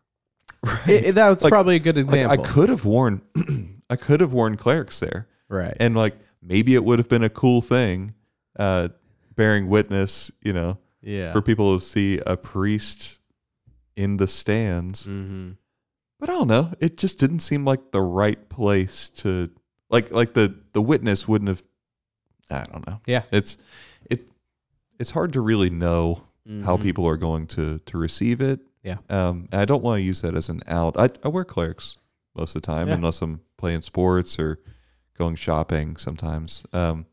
It- 0.87 1.05
it- 1.05 1.15
that 1.15 1.29
was 1.29 1.43
Like- 1.43 1.51
probably 1.51 1.75
a 1.75 1.79
good 1.79 1.95
Like, 1.97 2.05
example. 2.05 2.43
I 2.43 2.47
could 2.47 2.69
have 2.69 2.83
worn, 2.83 3.21
I 3.91 3.95
could 3.95 4.19
have 4.21 4.33
worn 4.33 4.57
clerics 4.57 4.99
there, 4.99 5.27
right. 5.47 5.77
and 5.79 5.95
like 5.95 6.15
maybe 6.41 6.73
it 6.75 6.83
would 6.83 6.97
have 6.99 7.07
been 7.07 7.23
a 7.23 7.29
cool 7.29 7.61
thing, 7.61 8.13
uh, 8.57 8.89
bearing 9.35 9.69
witness, 9.69 10.31
you 10.41 10.51
know, 10.51 10.77
yeah. 11.01 11.31
for 11.31 11.41
people 11.41 11.79
to 11.79 11.85
see 11.85 12.19
a 12.25 12.35
priest 12.35 13.18
in 13.99 14.17
the 14.17 14.27
stands. 14.27 15.05
mm-hmm. 15.05 15.51
But 16.19 16.29
I 16.29 16.33
don't 16.33 16.47
know, 16.47 16.73
it 16.79 16.97
just 16.97 17.19
didn't 17.19 17.39
seem 17.39 17.63
like 17.65 17.91
the 17.91 18.01
right 18.01 18.49
place 18.49 19.09
to, 19.21 19.49
like, 19.89 20.11
like 20.11 20.33
the 20.33 20.53
the 20.73 20.81
witness 20.81 21.27
wouldn't 21.27 21.47
have. 21.49 21.63
I 22.51 22.65
don't 22.71 22.85
know. 22.87 22.99
Yeah. 23.05 23.23
it's 23.31 23.57
it, 24.09 24.29
it's 24.99 25.11
hard 25.11 25.33
to 25.33 25.41
really 25.41 25.69
know 25.69 26.23
how 26.65 26.77
Mhm. 26.77 26.81
people 26.81 27.05
are 27.07 27.17
going 27.17 27.45
to 27.47 27.79
to 27.79 27.97
receive 27.97 28.41
it. 28.41 28.59
Yeah. 28.83 28.97
Um, 29.09 29.47
I 29.51 29.65
don't 29.65 29.83
want 29.83 29.99
to 29.99 30.03
use 30.03 30.21
that 30.21 30.35
as 30.35 30.49
an 30.49 30.61
out. 30.67 30.97
I, 30.97 31.09
I 31.23 31.27
wear 31.27 31.43
clerics 31.45 31.97
most 32.35 32.55
of 32.55 32.61
the 32.61 32.65
time, 32.65 32.87
Yeah. 32.87 32.95
unless 32.95 33.21
I'm 33.21 33.41
playing 33.57 33.81
sports 33.83 34.39
or 34.39 34.59
going 35.17 35.35
shopping. 35.35 35.97
Sometimes, 35.97 36.63
um, 36.73 37.05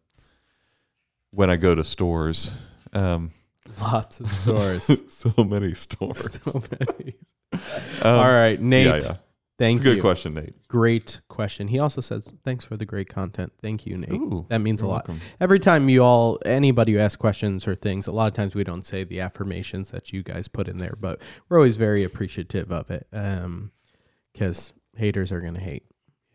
when 1.31 1.51
I 1.51 1.57
go 1.57 1.75
to 1.75 1.85
stores, 1.85 2.57
um, 2.93 3.31
Lots 3.81 4.21
of 4.21 4.31
stores. 4.39 5.03
so 5.13 5.33
many 5.45 5.75
stores. 5.75 6.41
so 6.45 6.63
many. 6.71 7.15
Um, 7.53 7.61
All 8.03 8.31
right, 8.31 8.61
Nate. 8.61 8.87
yeah, 8.87 9.01
yeah. 9.03 9.17
Thank 9.59 9.79
It's 9.79 9.87
a 9.89 9.95
good 9.95 10.01
question, 10.03 10.35
Nate. 10.35 10.55
Great 10.69 11.23
question. 11.29 11.69
He 11.69 11.79
also 11.79 12.03
says, 12.03 12.31
"Thanks 12.45 12.63
for 12.65 12.77
the 12.77 12.85
great 12.85 13.09
content." 13.09 13.53
Thank 13.63 13.87
you, 13.87 13.97
Nate. 13.97 14.13
Ooh, 14.13 14.45
that 14.51 14.59
means 14.59 14.83
a 14.83 14.87
lot. 14.87 15.09
welcome. 15.09 15.21
Every 15.41 15.59
time 15.59 15.89
you 15.89 16.05
all, 16.05 16.39
anybody 16.45 16.93
who 16.93 16.99
asks 16.99 17.17
questions 17.17 17.67
or 17.67 17.75
things, 17.75 18.07
a 18.07 18.13
lot 18.13 18.27
of 18.27 18.35
times 18.35 18.55
we 18.55 18.65
don't 18.65 18.85
say 18.85 19.03
the 19.05 19.21
affirmations 19.21 19.91
that 19.93 20.13
you 20.13 20.23
guys 20.23 20.47
put 20.47 20.69
in 20.69 20.77
there, 20.77 20.95
but 21.01 21.23
we're 21.49 21.57
always 21.57 21.79
very 21.79 22.05
appreciative 22.05 22.71
of 22.71 22.91
it. 22.91 23.07
Um, 23.15 23.73
because 24.33 24.75
haters 24.95 25.33
are 25.33 25.41
gonna 25.41 25.59
hate, 25.61 25.85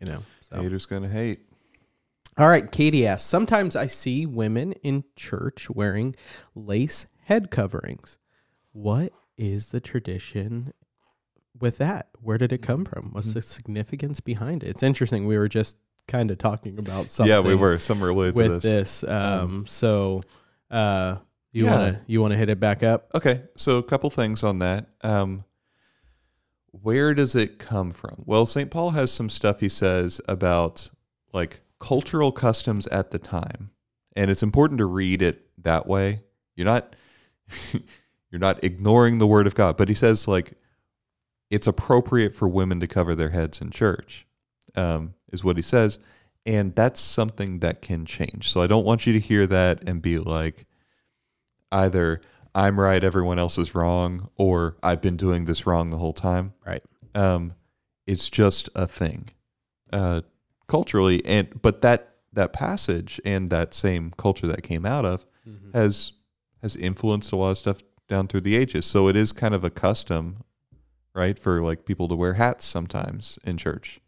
you 0.00 0.06
know. 0.06 0.24
So. 0.40 0.60
Haters 0.60 0.86
gonna 0.86 1.08
hate. 1.08 1.40
All 2.38 2.48
right, 2.48 2.70
Katie 2.72 3.06
asks, 3.06 3.28
sometimes 3.28 3.76
I 3.76 3.86
see 3.86 4.24
women 4.24 4.72
in 4.82 5.04
church 5.16 5.68
wearing 5.68 6.16
lace 6.54 7.04
head 7.24 7.50
coverings. 7.50 8.18
What 8.72 9.12
is 9.36 9.66
the 9.70 9.80
tradition 9.80 10.72
with 11.58 11.78
that? 11.78 12.08
Where 12.20 12.38
did 12.38 12.52
it 12.52 12.62
come 12.62 12.84
from? 12.84 13.10
What's 13.12 13.28
Mhm. 13.30 13.34
the 13.34 13.42
significance 13.42 14.20
behind 14.20 14.62
it? 14.62 14.68
It's 14.68 14.82
interesting. 14.82 15.26
We 15.26 15.36
were 15.38 15.48
just 15.48 15.76
kind 16.08 16.30
of 16.30 16.38
talking 16.38 16.78
about 16.78 17.10
something 17.10 17.30
Yeah, 17.30 17.40
we 17.40 17.54
were 17.54 17.78
some 17.78 18.02
related 18.02 18.34
with 18.34 18.46
to 18.46 18.68
this. 18.68 19.00
this. 19.02 19.10
Um, 19.10 19.66
so 19.66 20.22
uh 20.70 21.16
you 21.52 21.64
Yeah. 21.66 21.70
wanna 21.78 22.00
you 22.06 22.20
wanna 22.22 22.36
hit 22.36 22.48
it 22.48 22.58
back 22.58 22.82
up? 22.82 23.10
Okay, 23.14 23.44
so 23.56 23.78
a 23.78 23.82
couple 23.82 24.08
things 24.10 24.42
on 24.42 24.58
that. 24.60 24.88
Um, 25.02 25.44
where 26.70 27.14
does 27.14 27.34
it 27.36 27.58
come 27.58 27.92
from? 27.92 28.22
Well, 28.26 28.46
St. 28.46 28.70
Paul 28.70 28.90
has 28.90 29.12
some 29.12 29.28
stuff 29.28 29.60
he 29.60 29.68
says 29.68 30.20
about 30.28 30.90
like 31.32 31.60
cultural 31.78 32.32
customs 32.32 32.86
at 32.88 33.10
the 33.10 33.18
time. 33.18 33.70
and 34.14 34.30
it's 34.30 34.42
important 34.42 34.76
to 34.76 34.84
read 34.84 35.22
it 35.22 35.48
that 35.56 35.86
way. 35.86 36.22
You're 36.54 36.66
not 36.66 36.94
you're 38.30 38.38
not 38.38 38.62
ignoring 38.64 39.18
the 39.18 39.26
word 39.26 39.46
of 39.46 39.54
God, 39.54 39.76
but 39.76 39.88
he 39.88 39.94
says 39.94 40.26
like 40.28 40.54
it's 41.50 41.66
appropriate 41.66 42.34
for 42.34 42.48
women 42.48 42.80
to 42.80 42.86
cover 42.86 43.14
their 43.14 43.30
heads 43.30 43.60
in 43.60 43.70
church, 43.70 44.26
um, 44.74 45.14
is 45.32 45.44
what 45.44 45.56
he 45.56 45.62
says, 45.62 45.98
and 46.46 46.74
that's 46.74 47.00
something 47.00 47.58
that 47.60 47.82
can 47.82 48.06
change. 48.06 48.50
So 48.50 48.62
I 48.62 48.66
don't 48.66 48.84
want 48.86 49.06
you 49.06 49.12
to 49.12 49.20
hear 49.20 49.46
that 49.46 49.86
and 49.88 50.00
be 50.00 50.18
like, 50.18 50.66
either 51.70 52.20
I'm 52.54 52.78
right, 52.78 53.02
everyone 53.02 53.38
else 53.38 53.58
is 53.58 53.74
wrong, 53.74 54.28
or 54.36 54.76
I've 54.82 55.00
been 55.00 55.16
doing 55.16 55.44
this 55.46 55.66
wrong 55.66 55.90
the 55.90 55.98
whole 55.98 56.12
time. 56.12 56.52
Right. 56.66 56.82
Um, 57.14 57.54
it's 58.06 58.28
just 58.28 58.68
a 58.74 58.86
thing, 58.86 59.28
uh, 59.92 60.22
culturally, 60.68 61.24
and 61.26 61.60
but 61.62 61.82
that 61.82 62.08
that 62.32 62.52
passage 62.54 63.20
and 63.26 63.50
that 63.50 63.74
same 63.74 64.10
culture 64.16 64.46
that 64.46 64.62
came 64.62 64.86
out 64.86 65.04
of 65.04 65.26
Mhm. 65.46 65.74
has 65.74 66.14
has 66.62 66.76
influenced 66.76 67.32
a 67.32 67.36
lot 67.36 67.50
of 67.50 67.58
stuff 67.58 67.82
down 68.08 68.28
through 68.28 68.40
the 68.42 68.56
ages. 68.56 68.86
So 68.86 69.08
it 69.08 69.16
is 69.16 69.32
kind 69.32 69.54
of 69.54 69.64
a 69.64 69.70
custom, 69.70 70.44
right, 71.14 71.38
for 71.38 71.62
like 71.62 71.84
people 71.84 72.08
to 72.08 72.14
wear 72.14 72.34
hats 72.34 72.64
sometimes 72.64 73.38
in 73.44 73.56
church, 73.56 74.00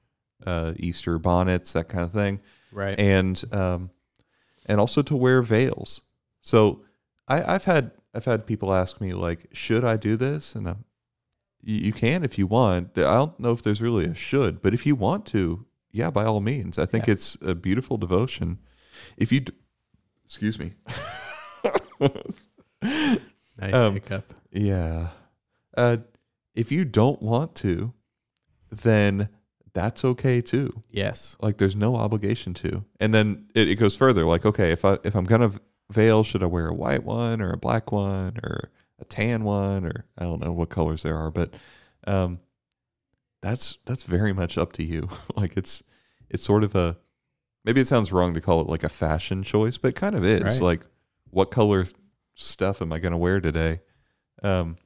uh, 0.46 0.72
Easter 0.76 1.18
bonnets, 1.18 1.72
that 1.72 1.88
kind 1.88 2.04
of 2.04 2.12
thing, 2.12 2.40
Right. 2.72 2.98
and 2.98 3.42
um, 3.52 3.90
and 4.66 4.80
also 4.80 5.02
to 5.02 5.16
wear 5.16 5.42
veils. 5.42 6.00
So 6.40 6.82
I, 7.28 7.54
I've 7.54 7.64
had 7.64 7.90
I've 8.14 8.24
had 8.24 8.46
people 8.46 8.72
ask 8.72 9.00
me 9.00 9.12
like, 9.12 9.46
should 9.52 9.84
I 9.84 9.96
do 9.96 10.16
this? 10.16 10.54
And 10.54 10.68
I'm, 10.68 10.84
you, 11.62 11.92
can 11.92 12.22
if 12.24 12.38
you 12.38 12.46
want. 12.46 12.90
I 12.96 13.00
don't 13.14 13.40
know 13.40 13.52
if 13.52 13.62
there's 13.62 13.80
really 13.82 14.04
a 14.04 14.14
should, 14.14 14.60
but 14.62 14.74
if 14.74 14.84
you 14.86 14.94
want 14.94 15.24
to, 15.26 15.64
yeah, 15.90 16.10
by 16.10 16.24
all 16.24 16.40
means. 16.40 16.78
I 16.78 16.84
think 16.86 17.06
Yeah. 17.06 17.12
it's 17.14 17.36
a 17.42 17.54
beautiful 17.54 17.96
devotion. 17.96 18.58
If 19.16 19.32
you, 19.32 19.40
d- 19.40 19.52
excuse 20.26 20.58
me. 20.58 20.74
nice 22.82 23.74
um, 23.74 23.94
hiccup. 23.94 24.32
Yeah. 24.50 25.08
Uh, 25.76 25.98
if 26.54 26.70
you 26.70 26.84
don't 26.84 27.20
want 27.20 27.54
to, 27.56 27.92
then 28.70 29.28
that's 29.72 30.04
okay 30.04 30.40
too. 30.40 30.82
Yes. 30.90 31.36
Like 31.40 31.58
there's 31.58 31.76
no 31.76 31.96
obligation 31.96 32.54
to. 32.54 32.84
And 33.00 33.12
then 33.12 33.46
it, 33.54 33.68
it 33.68 33.76
goes 33.76 33.96
further. 33.96 34.24
Like, 34.24 34.46
okay, 34.46 34.70
if 34.70 34.84
I 34.84 34.98
if 35.04 35.14
I'm 35.14 35.24
gonna 35.24 35.52
veil, 35.90 36.22
should 36.22 36.42
I 36.42 36.46
wear 36.46 36.68
a 36.68 36.74
white 36.74 37.04
one 37.04 37.40
or 37.40 37.52
a 37.52 37.56
black 37.56 37.92
one 37.92 38.38
or 38.42 38.70
a 39.00 39.04
tan 39.04 39.44
one 39.44 39.84
or 39.84 40.04
I 40.16 40.24
don't 40.24 40.40
know 40.40 40.52
what 40.52 40.70
colors 40.70 41.02
there 41.02 41.16
are, 41.16 41.30
but 41.30 41.54
um, 42.06 42.40
that's 43.42 43.78
that's 43.84 44.04
very 44.04 44.32
much 44.32 44.56
up 44.56 44.72
to 44.74 44.84
you. 44.84 45.08
like 45.36 45.56
it's 45.56 45.82
it's 46.30 46.44
sort 46.44 46.64
of 46.64 46.74
a 46.74 46.96
maybe 47.64 47.80
it 47.80 47.86
sounds 47.86 48.12
wrong 48.12 48.34
to 48.34 48.40
call 48.40 48.60
it 48.60 48.68
like 48.68 48.84
a 48.84 48.88
fashion 48.88 49.42
choice, 49.42 49.78
but 49.78 49.88
it 49.88 49.96
kind 49.96 50.14
of 50.14 50.24
is. 50.24 50.42
Right. 50.42 50.60
Like, 50.60 50.86
what 51.34 51.50
color 51.50 51.86
stuff 52.34 52.80
am 52.80 52.92
I 52.92 52.98
gonna 52.98 53.18
wear 53.18 53.40
today? 53.40 53.80
Um, 54.42 54.76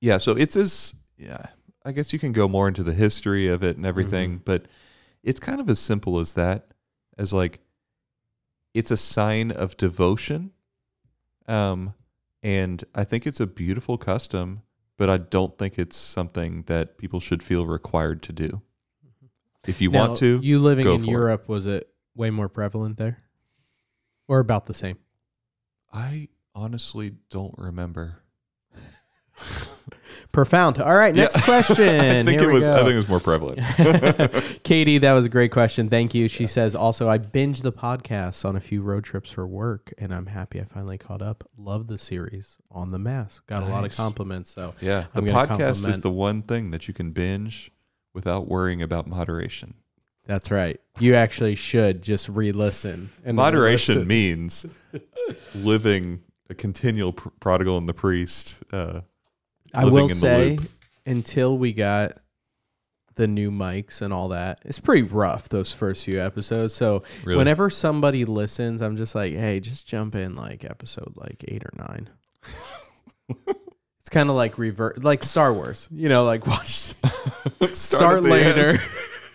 yeah, 0.00 0.18
so 0.18 0.32
it's 0.32 0.56
as 0.56 0.94
yeah. 1.16 1.46
I 1.84 1.90
guess 1.92 2.12
you 2.12 2.18
can 2.18 2.30
go 2.32 2.46
more 2.46 2.68
into 2.68 2.84
the 2.84 2.94
history 2.94 3.48
of 3.48 3.64
it 3.64 3.76
and 3.76 3.84
everything, 3.84 4.40
but 4.44 4.66
it's 5.24 5.40
kind 5.40 5.60
of 5.60 5.68
as 5.68 5.80
simple 5.80 6.20
as 6.20 6.34
that. 6.34 6.74
As 7.18 7.32
like, 7.32 7.58
it's 8.72 8.92
a 8.92 8.96
sign 8.96 9.50
of 9.50 9.76
devotion, 9.76 10.52
um, 11.48 11.94
and 12.42 12.84
I 12.94 13.02
think 13.04 13.26
it's 13.26 13.40
a 13.40 13.46
beautiful 13.46 13.98
custom. 13.98 14.62
But 14.98 15.10
I 15.10 15.16
don't 15.16 15.58
think 15.58 15.78
it's 15.78 15.96
something 15.96 16.62
that 16.66 16.98
people 16.98 17.18
should 17.18 17.42
feel 17.42 17.66
required 17.66 18.22
to 18.24 18.32
do. 18.32 18.60
If 19.66 19.80
you 19.80 19.90
Now, 19.90 20.06
want 20.06 20.18
to, 20.18 20.38
You 20.42 20.60
living 20.60 20.86
in 20.86 21.00
for 21.00 21.04
it. 21.04 21.10
Europe, 21.10 21.48
was 21.48 21.66
it 21.66 21.88
way 22.14 22.30
more 22.30 22.48
prevalent 22.48 22.98
there? 22.98 23.18
Or 24.28 24.38
about 24.40 24.66
the 24.66 24.74
same? 24.74 24.98
I 25.92 26.28
honestly 26.54 27.12
don't 27.30 27.54
remember. 27.58 28.18
Profound. 30.32 30.78
All 30.80 30.94
right, 30.94 31.14
next 31.14 31.36
Yeah. 31.36 31.42
question. 31.44 31.88
I 31.88 32.22
think 32.22 32.40
Here 32.40 32.50
it 32.50 32.52
was. 32.54 32.66
I 32.66 32.78
think 32.78 32.92
it 32.92 32.96
was 32.96 33.08
more 33.08 33.20
prevalent. 33.20 33.60
Katie, 34.64 34.96
that 34.98 35.12
was 35.12 35.26
a 35.26 35.28
great 35.28 35.52
question. 35.52 35.90
Thank 35.90 36.14
you. 36.14 36.26
She 36.28 36.46
says 36.46 36.74
also, 36.74 37.06
I 37.08 37.18
binge 37.18 37.60
the 37.60 37.72
podcast 37.72 38.44
on 38.46 38.56
a 38.56 38.60
few 38.60 38.80
road 38.80 39.04
trips 39.04 39.30
for 39.30 39.46
work, 39.46 39.92
and 39.98 40.14
I'm 40.14 40.26
happy 40.26 40.58
I 40.60 40.64
finally 40.64 40.96
caught 40.96 41.20
up. 41.20 41.46
Love 41.58 41.86
the 41.86 41.98
series 41.98 42.56
on 42.70 42.92
the 42.92 42.98
mask. 42.98 43.46
Got 43.46 43.62
a 43.62 43.66
lot 43.66 43.84
of 43.84 43.94
compliments. 43.94 44.50
So 44.50 44.74
Yeah, 44.80 45.04
the 45.12 45.18
I'm 45.20 45.26
gonna 45.26 45.46
podcast 45.54 45.86
is 45.86 46.00
the 46.00 46.10
one 46.10 46.40
thing 46.42 46.70
that 46.70 46.88
you 46.88 46.94
can 46.94 47.10
binge 47.12 47.70
without 48.14 48.48
worrying 48.48 48.80
about 48.80 49.06
moderation. 49.06 49.74
That's 50.32 50.50
right. 50.50 50.80
You 50.98 51.14
actually 51.14 51.56
should 51.56 52.00
just 52.00 52.26
re-listen. 52.30 53.10
And 53.22 53.36
Moderation 53.36 53.96
listen. 53.96 54.08
means 54.08 54.66
living 55.54 56.22
a 56.48 56.54
continual 56.54 57.12
pr- 57.12 57.28
prodigal 57.38 57.76
and 57.76 57.86
the 57.86 57.92
priest. 57.92 58.62
Uh, 58.72 59.02
I 59.74 59.84
will 59.84 60.08
say, 60.08 60.58
until 61.04 61.58
we 61.58 61.74
got 61.74 62.18
the 63.16 63.26
new 63.26 63.50
mics 63.50 64.00
and 64.00 64.10
all 64.10 64.28
that, 64.28 64.60
it's 64.64 64.80
pretty 64.80 65.02
rough 65.02 65.50
those 65.50 65.74
first 65.74 66.06
few 66.06 66.18
episodes. 66.18 66.72
So 66.72 67.02
really, 67.24 67.36
whenever 67.36 67.68
somebody 67.68 68.24
listens, 68.24 68.80
I'm 68.80 68.96
just 68.96 69.14
like, 69.14 69.32
hey, 69.32 69.60
just 69.60 69.86
jump 69.86 70.14
in 70.14 70.34
like 70.34 70.64
episode 70.64 71.12
like 71.14 71.44
eight 71.46 71.62
or 71.62 71.72
nine. 71.76 72.08
it's 74.00 74.08
kind 74.10 74.30
of 74.30 74.34
like 74.34 74.56
revert, 74.56 75.04
like 75.04 75.24
Star 75.24 75.52
Wars. 75.52 75.90
You 75.92 76.08
know, 76.08 76.24
like 76.24 76.46
watch 76.46 76.94
start, 77.72 78.22
the 78.22 78.30
later, 78.30 78.78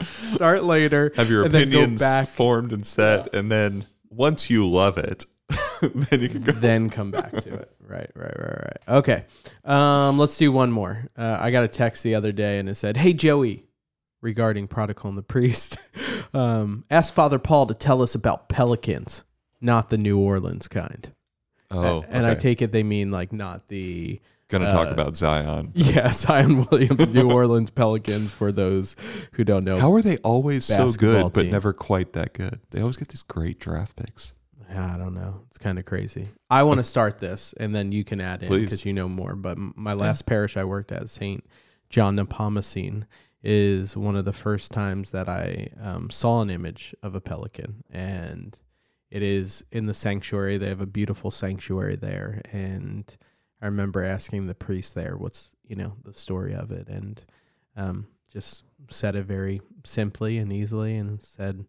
start 0.03 0.63
later, 0.63 1.11
have 1.15 1.29
your 1.29 1.45
and 1.45 1.53
then 1.53 1.69
go 1.69 1.79
opinions 1.79 2.01
back. 2.01 2.27
formed 2.27 2.71
and 2.71 2.85
set, 2.85 3.33
and 3.35 3.51
then 3.51 3.85
once 4.09 4.49
you 4.49 4.69
love 4.69 4.97
it, 4.97 5.25
then 5.81 6.21
you 6.21 6.29
can 6.29 6.41
go. 6.41 6.51
then 6.53 6.89
come 6.89 7.11
back 7.11 7.31
to 7.31 7.53
it. 7.53 7.71
Right, 7.79 8.09
right, 8.15 8.37
right, 8.37 8.63
right. 8.63 8.97
Okay. 8.97 9.23
Um, 9.63 10.17
let's 10.17 10.37
do 10.37 10.51
one 10.51 10.71
more. 10.71 11.07
Uh, 11.17 11.37
I 11.39 11.51
got 11.51 11.63
a 11.63 11.67
text 11.69 12.03
the 12.03 12.15
other 12.15 12.31
day 12.31 12.59
and 12.59 12.67
it 12.67 12.75
said, 12.75 12.97
Hey, 12.97 13.13
Joey, 13.13 13.65
regarding 14.21 14.67
Prodigal 14.67 15.09
and 15.09 15.17
the 15.17 15.23
Priest, 15.23 15.77
um, 16.33 16.83
ask 16.91 17.13
Father 17.13 17.39
Paul 17.39 17.67
to 17.67 17.73
tell 17.73 18.01
us 18.01 18.13
about 18.15 18.49
pelicans, 18.49 19.23
not 19.61 19.89
the 19.89 19.97
New 19.97 20.19
Orleans 20.19 20.67
kind. 20.67 21.13
oh, 21.71 22.03
and 22.09 22.25
I 22.25 22.35
take 22.35 22.61
it 22.61 22.71
they 22.71 22.83
mean 22.83 23.11
like 23.11 23.31
not 23.31 23.67
the, 23.69 24.19
gonna 24.47 24.71
talk 24.71 24.87
uh, 24.87 24.91
about 24.91 25.15
Zion. 25.15 25.71
yeah, 25.75 26.11
Zion 26.11 26.65
Williams 26.65 27.07
New 27.09 27.31
Orleans 27.33 27.69
Pelicans 27.69 28.31
for 28.31 28.51
those 28.51 28.95
who 29.33 29.43
don't 29.43 29.63
know. 29.63 29.79
How 29.79 29.93
are 29.93 30.01
they 30.01 30.17
always 30.17 30.65
so 30.65 30.89
good, 30.89 31.33
but 31.33 31.47
never 31.47 31.73
quite 31.73 32.13
that 32.13 32.33
good? 32.33 32.59
They 32.71 32.81
always 32.81 32.97
get 32.97 33.09
these 33.09 33.23
great 33.23 33.59
draft 33.59 33.95
picks. 33.95 34.33
Yeah, 34.69 34.93
I 34.93 34.97
don't 34.97 35.13
know. 35.13 35.41
It's 35.47 35.57
kind 35.57 35.79
of 35.79 35.85
crazy. 35.85 36.27
I 36.49 36.63
want 36.63 36.79
to 36.79 36.83
start 36.83 37.19
this, 37.19 37.53
and 37.57 37.73
then 37.73 37.91
you 37.91 38.03
can 38.03 38.19
add 38.19 38.43
in 38.43 38.49
because 38.49 38.85
you 38.85 38.93
know 38.93 39.07
more. 39.07 39.35
But 39.35 39.57
my 39.57 39.93
last 39.93 40.25
parish 40.25 40.57
I 40.57 40.63
worked 40.63 40.91
at, 40.91 41.09
Saint 41.09 41.45
John 41.89 42.17
Nepomucene, 42.17 43.05
is 43.43 43.95
one 43.95 44.15
of 44.15 44.25
the 44.25 44.33
first 44.33 44.71
times 44.71 45.11
that 45.11 45.29
I 45.29 45.69
um, 45.81 46.09
saw 46.09 46.41
an 46.41 46.49
image 46.49 46.93
of 47.01 47.15
a 47.15 47.21
pelican, 47.21 47.83
and 47.89 48.59
it 49.09 49.23
is 49.23 49.63
in 49.71 49.85
the 49.85 49.93
sanctuary. 49.93 50.57
They 50.57 50.67
have 50.67 50.81
a 50.81 50.85
beautiful 50.85 51.31
sanctuary 51.31 51.95
there, 51.95 52.41
and 52.51 53.15
I 53.61 53.65
remember 53.65 54.03
asking 54.03 54.47
the 54.47 54.55
priest 54.55 54.95
there, 54.95 55.17
"What's 55.17 55.51
you 55.67 55.75
know 55.75 55.93
the 56.03 56.13
story 56.13 56.53
of 56.53 56.71
it?" 56.71 56.87
and 56.87 57.23
um, 57.75 58.07
just 58.31 58.63
said 58.89 59.15
it 59.15 59.25
very 59.25 59.61
simply 59.83 60.37
and 60.37 60.51
easily, 60.51 60.95
and 60.95 61.21
said 61.21 61.65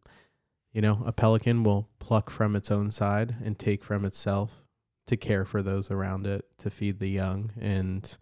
you 0.72 0.82
know, 0.82 1.02
a 1.06 1.12
pelican 1.12 1.62
will 1.62 1.88
pluck 1.98 2.30
from 2.30 2.54
its 2.54 2.70
own 2.70 2.90
side 2.90 3.36
and 3.42 3.58
take 3.58 3.82
from 3.82 4.04
itself 4.04 4.64
to 5.06 5.16
care 5.16 5.44
for 5.44 5.62
those 5.62 5.90
around 5.90 6.26
it, 6.26 6.44
to 6.58 6.70
feed 6.70 6.98
the 6.98 7.08
young. 7.08 7.52
And 7.58 8.16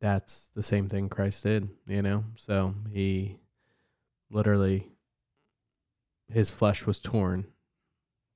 that's 0.00 0.50
the 0.54 0.62
same 0.62 0.88
thing 0.88 1.08
Christ 1.08 1.44
did, 1.44 1.70
you 1.86 2.02
know? 2.02 2.24
So 2.36 2.74
he 2.92 3.38
literally, 4.30 4.88
his 6.30 6.50
flesh 6.50 6.84
was 6.84 6.98
torn 6.98 7.46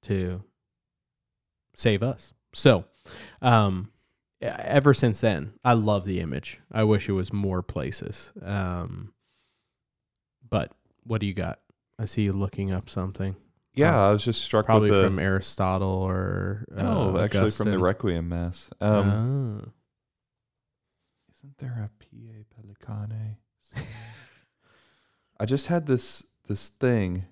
to 0.03 0.43
save 1.75 2.03
us. 2.03 2.33
So, 2.55 2.85
um, 3.41 3.91
ever 4.41 4.95
since 4.95 5.21
then, 5.21 5.55
I 5.65 5.73
love 5.75 6.05
the 6.05 6.21
image. 6.21 6.61
I 6.71 6.85
wish 6.85 7.09
it 7.09 7.13
was 7.13 7.33
more 7.33 7.63
places. 7.63 8.33
Um, 8.43 9.13
but 10.49 10.73
what 11.05 11.21
do 11.21 11.27
you 11.27 11.35
got? 11.35 11.61
I 11.99 12.05
see 12.05 12.23
you 12.23 12.33
looking 12.33 12.73
up 12.73 12.91
something. 12.91 13.37
Yeah, 13.75 13.99
I 13.99 14.13
was 14.13 14.25
just 14.25 14.43
struck 14.43 14.67
Probably 14.67 14.91
with 14.91 15.01
the 15.01 15.07
from 15.07 15.19
Aristotle 15.19 15.89
or 15.89 16.67
uh, 16.77 16.83
no, 16.83 17.19
actually 17.19 17.51
from 17.53 17.71
the 17.71 17.79
Requiem 17.79 18.29
Mass. 18.29 18.69
Um, 18.81 19.65
Ah. 19.65 19.71
Isn't 21.35 21.59
there 21.59 21.89
a 21.89 22.05
Pie 22.05 22.45
Pelicane? 22.55 23.37
I 25.41 25.45
just 25.47 25.69
had 25.69 25.87
this 25.87 26.25
this 26.47 26.69
thing. 26.69 27.25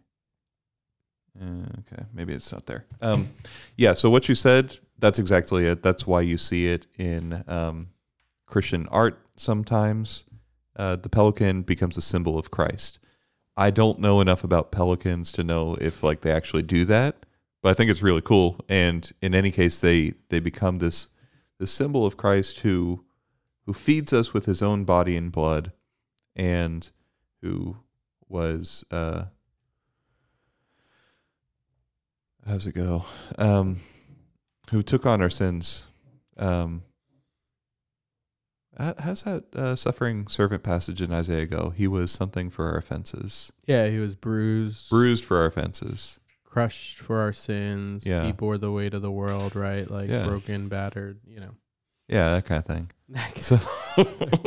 Uh, 1.40 1.66
okay, 1.80 2.04
maybe 2.12 2.34
it's 2.34 2.52
not 2.52 2.66
there. 2.66 2.84
Um, 3.00 3.30
yeah. 3.76 3.94
So 3.94 4.10
what 4.10 4.28
you 4.28 4.34
said, 4.34 4.78
that's 4.98 5.18
exactly 5.18 5.66
it. 5.66 5.82
That's 5.82 6.06
why 6.06 6.20
you 6.20 6.36
see 6.36 6.66
it 6.66 6.86
in 6.98 7.44
um, 7.48 7.88
Christian 8.46 8.86
art 8.88 9.18
sometimes. 9.36 10.24
Uh, 10.76 10.96
the 10.96 11.08
pelican 11.08 11.62
becomes 11.62 11.96
a 11.96 12.00
symbol 12.00 12.38
of 12.38 12.50
Christ, 12.50 13.00
I 13.60 13.70
don't 13.70 13.98
know 13.98 14.22
enough 14.22 14.42
about 14.42 14.72
pelicans 14.72 15.32
to 15.32 15.44
know 15.44 15.76
if 15.78 16.02
like 16.02 16.22
they 16.22 16.32
actually 16.32 16.62
do 16.62 16.86
that, 16.86 17.26
but 17.62 17.68
I 17.68 17.74
think 17.74 17.90
it's 17.90 18.02
really 18.02 18.22
cool. 18.22 18.64
And 18.70 19.10
in 19.20 19.34
any 19.34 19.50
case, 19.50 19.80
they 19.80 20.14
they 20.30 20.40
become 20.40 20.78
this 20.78 21.08
the 21.58 21.66
symbol 21.66 22.06
of 22.06 22.16
Christ 22.16 22.60
who 22.60 23.04
who 23.66 23.74
feeds 23.74 24.14
us 24.14 24.32
with 24.32 24.46
His 24.46 24.62
own 24.62 24.84
body 24.84 25.14
and 25.14 25.30
blood, 25.30 25.72
and 26.34 26.88
who 27.42 27.76
was 28.28 28.82
uh, 28.90 29.24
how's 32.50 32.66
it 32.66 32.74
go? 32.74 33.04
Um, 33.38 33.76
who 34.70 34.82
took 34.82 35.06
on 35.06 35.20
our 35.22 35.30
sins. 35.30 35.86
Um, 36.36 36.82
how's 38.78 39.22
that 39.24 39.44
uh, 39.54 39.76
suffering 39.76 40.26
servant 40.28 40.62
passage 40.62 41.02
in 41.02 41.12
Isaiah 41.12 41.46
go? 41.46 41.70
He 41.70 41.86
was 41.86 42.10
something 42.10 42.50
for 42.50 42.66
our 42.68 42.76
offenses, 42.76 43.52
Yeah, 43.66 43.88
he 43.88 43.98
was 43.98 44.14
bruised, 44.14 44.90
bruised 44.90 45.24
for 45.24 45.38
our 45.38 45.46
offenses. 45.46 46.18
crushed 46.44 46.98
for 46.98 47.20
our 47.20 47.32
sins. 47.32 48.04
Yeah. 48.06 48.24
He 48.24 48.32
bore 48.32 48.58
the 48.58 48.72
weight 48.72 48.94
of 48.94 49.02
the 49.02 49.10
world, 49.10 49.54
right? 49.54 49.88
Like 49.90 50.08
Yeah. 50.08 50.26
broken, 50.26 50.68
battered, 50.68 51.20
you 51.26 51.40
know. 51.40 51.54
Yeah, 52.08 52.30
that 52.34 52.44
kind 52.46 52.58
of 52.58 52.66
thing. 52.66 52.90
So 53.42 53.58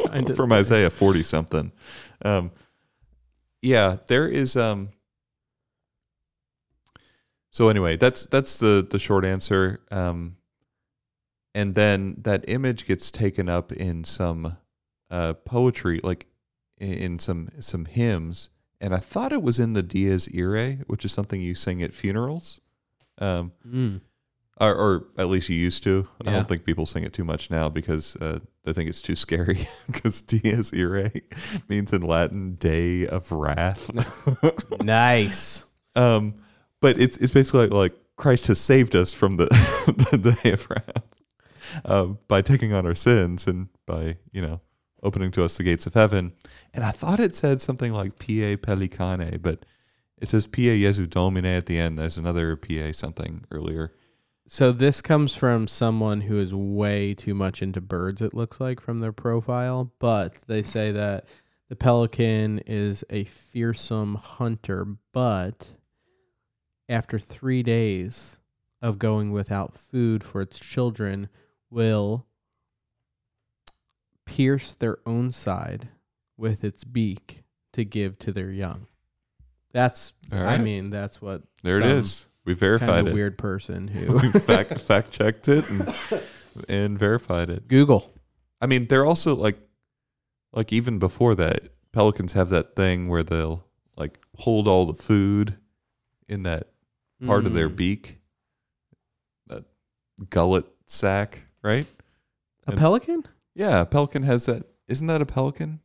kind 0.08 0.30
of 0.30 0.36
from. 0.36 0.52
Isaiah 0.52 0.90
forty 0.90 1.24
something. 1.24 1.72
Um, 2.26 2.52
yeah, 3.62 3.98
there 4.08 4.28
is. 4.28 4.56
Um, 4.58 4.90
so 7.54 7.70
anyway, 7.70 7.98
that's 7.98 8.26
that's 8.26 8.58
the 8.58 8.86
the 8.90 8.98
short 8.98 9.24
answer. 9.26 9.80
Um, 9.92 10.38
and 11.54 11.76
then 11.76 12.16
that 12.24 12.46
image 12.48 12.88
gets 12.88 13.12
taken 13.12 13.48
up 13.48 13.72
in 13.72 14.04
some 14.04 14.58
uh, 15.12 15.34
poetry, 15.34 16.00
like 16.04 16.26
in, 16.80 17.20
some 17.20 17.50
some 17.60 17.86
hymns. 17.86 18.50
And 18.82 18.92
I 18.96 18.98
thought 18.98 19.32
it 19.32 19.44
was 19.44 19.60
in 19.60 19.74
the 19.74 19.84
Dies 19.84 20.28
Irae, 20.36 20.80
which 20.88 21.06
is 21.06 21.12
something 21.12 21.40
you 21.40 21.54
sing 21.54 21.84
at 21.84 21.94
funerals. 21.94 22.60
Um, 23.20 23.52
Mm. 23.68 24.02
or, 24.60 24.76
or 24.76 25.08
at 25.20 25.28
least 25.28 25.48
you 25.50 25.56
used 25.56 25.84
to. 25.84 26.08
I 26.26 26.32
don't 26.32 26.48
think 26.50 26.66
people 26.66 26.88
sing 26.88 27.04
it 27.04 27.14
too 27.14 27.24
much 27.24 27.52
now 27.52 27.70
because 27.70 28.16
uh, 28.16 28.40
they 28.64 28.74
think 28.74 28.90
it's 28.90 29.02
too 29.04 29.16
scary. 29.16 29.68
Because 29.86 30.24
Dies 30.24 30.74
Irae 30.74 31.12
means 31.70 31.94
in 31.94 32.02
Latin 32.02 32.56
"day 32.56 33.06
of 33.06 33.32
wrath." 33.32 33.92
Nice. 34.82 35.66
um, 35.96 36.34
but 36.84 37.00
it's 37.00 37.16
it's 37.18 37.32
basically 37.32 37.62
like, 37.62 37.72
like 37.72 37.94
Christ 38.18 38.48
has 38.48 38.60
saved 38.60 38.94
us 38.94 39.14
from 39.14 39.38
the 39.38 39.46
the 40.12 40.38
day 40.44 40.52
of 40.52 40.70
wrath 40.70 41.04
um, 41.86 42.20
by 42.28 42.42
taking 42.42 42.74
on 42.74 42.86
our 42.86 42.94
sins 42.94 43.48
and 43.48 43.70
by 43.88 44.18
you 44.34 44.42
know 44.42 44.60
opening 45.02 45.32
to 45.32 45.46
us 45.46 45.58
the 45.58 45.64
gates 45.64 45.86
of 45.86 45.94
heaven. 45.94 46.34
And 46.74 46.84
I 46.84 46.92
thought 46.92 47.22
it 47.22 47.34
said 47.34 47.62
something 47.62 47.94
like 47.94 48.20
"Pie 48.20 48.58
Pelicane," 48.58 49.42
but 49.42 49.66
it 50.22 50.28
says 50.28 50.46
"Pie 50.46 50.78
Jesu 50.78 51.08
Domine" 51.08 51.46
at 51.46 51.68
the 51.68 51.80
end. 51.80 51.98
There's 51.98 52.18
another 52.18 52.58
"Pie" 52.58 52.92
something 52.92 53.46
earlier. 53.50 53.94
So 54.46 54.74
this 54.74 55.02
comes 55.02 55.36
from 55.36 55.70
someone 55.70 56.22
who 56.22 56.38
is 56.38 56.54
way 56.54 57.14
too 57.14 57.34
much 57.34 57.62
into 57.62 57.80
birds, 57.80 58.22
it 58.22 58.34
looks 58.34 58.60
like 58.60 58.82
from 58.82 59.00
their 59.00 59.14
profile. 59.14 59.94
But 60.00 60.36
they 60.48 60.62
say 60.62 60.92
that 60.92 61.28
the 61.70 61.78
pelican 61.78 62.60
is 62.68 63.06
a 63.10 63.24
fearsome 63.24 64.16
hunter, 64.16 64.86
but 65.14 65.76
after 66.94 67.18
three 67.18 67.64
days 67.64 68.38
of 68.82 69.00
going 69.00 69.32
without 69.32 69.76
food 69.76 70.24
for 70.24 70.42
its 70.42 70.60
children, 70.60 71.28
will 71.70 72.28
pierce 74.26 74.74
their 74.74 74.98
own 75.06 75.32
side 75.32 75.90
with 76.38 76.64
its 76.64 76.84
beak 76.84 77.44
to 77.74 77.84
give 77.84 78.20
to 78.20 78.32
their 78.32 78.52
young. 78.52 78.88
That's, 79.74 80.14
All 80.32 80.40
I 80.40 80.60
mean, 80.60 80.92
that's 80.92 81.20
what 81.22 81.42
There 81.64 81.78
it 81.78 81.86
is. 81.86 82.28
We 82.46 82.54
verified 82.54 82.90
kind 82.90 83.08
it. 83.08 83.14
weird 83.14 83.38
person 83.38 83.88
who 83.90 84.20
fact 84.32 84.80
fact 84.80 85.12
checked 85.12 85.48
it 85.48 85.68
and 85.70 85.94
and 86.70 87.00
verified 87.00 87.50
it. 87.50 87.68
Google. 87.68 88.14
I 88.62 88.68
mean, 88.68 88.88
they're 88.88 89.06
also 89.06 89.36
like 89.36 89.58
like 90.52 90.72
even 90.72 91.00
before 91.00 91.34
that, 91.36 91.70
pelicans 91.92 92.34
have 92.34 92.50
that 92.50 92.76
thing 92.76 93.08
where 93.08 93.24
they'll 93.24 93.66
like 93.98 94.20
hold 94.38 94.68
all 94.68 94.86
the 94.86 95.02
food 95.02 95.58
in 96.28 96.44
that 96.44 96.73
part 97.26 97.46
of 97.46 97.54
their 97.54 97.70
Mm. 97.70 97.76
beak, 97.76 98.20
that 99.48 99.64
gullet 100.30 100.66
sack, 100.86 101.42
right? 101.62 101.88
A 102.68 102.72
and- 102.72 102.80
pelican? 102.80 103.24
Yeah, 103.56 103.82
a 103.82 103.86
pelican 103.86 104.24
has 104.24 104.46
that. 104.48 104.64
Isn't 104.88 105.08
that 105.08 105.22
a 105.22 105.26
pelican? 105.26 105.80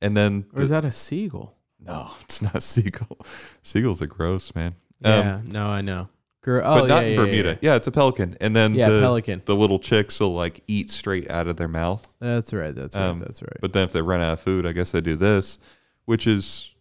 And 0.00 0.16
then 0.16 0.46
Or 0.54 0.62
is 0.62 0.68
that 0.68 0.84
a 0.84 0.92
seagull? 0.92 1.56
no, 1.80 2.10
it's 2.22 2.40
not 2.42 2.54
a 2.56 2.60
seagull. 2.60 3.18
Seagulls 3.62 4.00
are 4.02 4.06
gross, 4.06 4.54
man. 4.54 4.74
Um, 5.04 5.12
yeah, 5.12 5.40
no, 5.48 5.66
I 5.66 5.80
know. 5.80 6.08
Gr- 6.42 6.60
oh, 6.64 6.80
but 6.80 6.86
not 6.88 7.02
yeah, 7.02 7.08
in 7.08 7.10
yeah, 7.18 7.24
Bermuda. 7.24 7.48
Yeah, 7.50 7.58
Yeah, 7.62 7.74
it's 7.76 7.86
a 7.88 7.90
pelican. 7.92 8.36
And 8.40 8.54
then 8.54 8.74
yeah. 8.74 8.86
Yeah, 8.88 8.94
the 8.94 9.00
pelican. 9.00 9.42
the 9.44 9.56
little 9.56 9.78
chicks 9.78 10.18
will 10.20 10.34
like 10.34 10.62
eat 10.66 10.88
straight 10.90 11.28
out 11.30 11.46
of 11.48 11.56
their 11.56 11.68
mouth. 11.68 12.06
That's 12.20 12.52
right. 12.52 12.74
That's 12.74 12.94
right. 12.96 13.04
Um, 13.06 13.18
that's 13.18 13.42
right. 13.42 13.56
But 13.60 13.72
then 13.72 13.84
if 13.84 13.92
they 13.92 14.02
run 14.02 14.20
out 14.20 14.34
of 14.34 14.40
food, 14.40 14.66
I 14.66 14.72
guess 14.72 14.92
they 14.92 15.00
do 15.00 15.16
this, 15.16 15.58
which 16.04 16.26
is, 16.26 16.74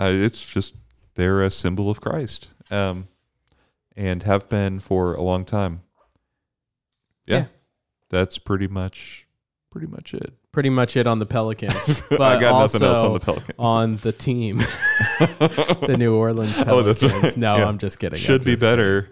uh, 0.00 0.10
it's 0.12 0.52
just 0.52 0.74
they're 1.16 1.42
a 1.42 1.50
symbol 1.50 1.90
of 1.90 2.00
Christ, 2.00 2.50
um, 2.70 3.08
and 3.96 4.22
have 4.22 4.48
been 4.48 4.78
for 4.80 5.14
a 5.14 5.22
long 5.22 5.44
time. 5.44 5.82
Yeah, 7.26 7.36
Yeah. 7.36 7.46
that's 8.10 8.38
pretty 8.38 8.68
much 8.68 9.26
pretty 9.70 9.86
much 9.88 10.14
it. 10.14 10.32
Pretty 10.52 10.70
much 10.70 10.96
it 10.96 11.06
on 11.06 11.18
the 11.18 11.26
Pelicans. 11.26 12.02
but 12.08 12.20
I 12.22 12.40
got 12.40 12.60
nothing 12.60 12.82
else 12.82 13.00
on 13.00 13.12
the 13.12 13.20
Pelicans. 13.20 13.56
on 13.58 13.96
the 13.98 14.12
team, 14.12 14.56
the 15.18 15.96
New 15.98 16.14
Orleans 16.14 16.56
Pelicans. 16.62 17.02
Oh, 17.02 17.08
that's 17.10 17.24
right. 17.24 17.36
No, 17.36 17.56
Yeah. 17.56 17.66
I'm 17.68 17.76
just 17.78 17.98
kidding. 17.98 18.16
I'm 18.16 18.22
Should 18.22 18.42
be 18.44 18.52
just 18.52 18.62
kidding. 18.62 18.76
better. 18.76 19.10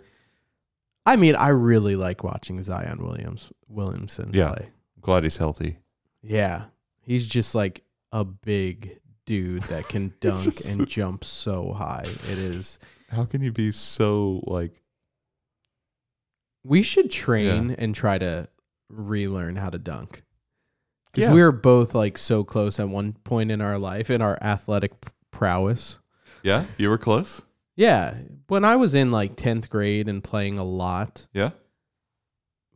I 1.04 1.16
mean, 1.16 1.36
I 1.36 1.48
really 1.48 1.96
like 1.96 2.24
watching 2.24 2.62
Zion 2.62 3.02
Williams 3.04 3.52
Williamson 3.68 4.30
Yeah. 4.32 4.52
play. 4.54 4.68
Glad 5.02 5.24
he's 5.24 5.36
healthy. 5.36 5.78
Yeah, 6.22 6.66
he's 7.02 7.26
just 7.26 7.54
like 7.54 7.82
a 8.10 8.24
big 8.24 9.00
dude 9.26 9.62
that 9.64 9.88
can 9.88 10.12
dunk 10.20 10.60
and 10.68 10.86
jump 10.88 11.24
so 11.24 11.72
high. 11.72 12.04
It 12.04 12.38
is. 12.38 12.78
How 13.10 13.24
can 13.24 13.42
you 13.42 13.52
be 13.52 13.72
so 13.72 14.42
like? 14.46 14.82
We 16.64 16.82
should 16.82 17.10
train 17.10 17.72
and 17.72 17.94
try 17.94 18.18
to 18.18 18.48
relearn 18.88 19.56
how 19.56 19.68
to 19.70 19.78
dunk. 19.78 20.22
Because 21.12 21.28
Yeah. 21.28 21.34
we 21.34 21.42
were 21.42 21.52
both 21.52 21.94
like 21.94 22.16
so 22.18 22.42
close 22.42 22.80
at 22.80 22.88
one 22.88 23.12
point 23.12 23.50
in 23.50 23.60
our 23.60 23.78
life 23.78 24.10
in 24.10 24.22
our 24.22 24.38
athletic 24.40 24.92
prowess. 25.30 25.98
Yeah, 26.42 26.64
you 26.78 26.88
were 26.88 26.98
close. 26.98 27.42
Yeah. 27.76 28.14
When 28.48 28.64
I 28.64 28.76
was 28.76 28.94
in 28.94 29.10
like 29.10 29.36
10th 29.36 29.68
grade 29.68 30.08
and 30.08 30.22
playing 30.24 30.58
a 30.58 30.64
lot, 30.64 31.26
Yeah, 31.32 31.50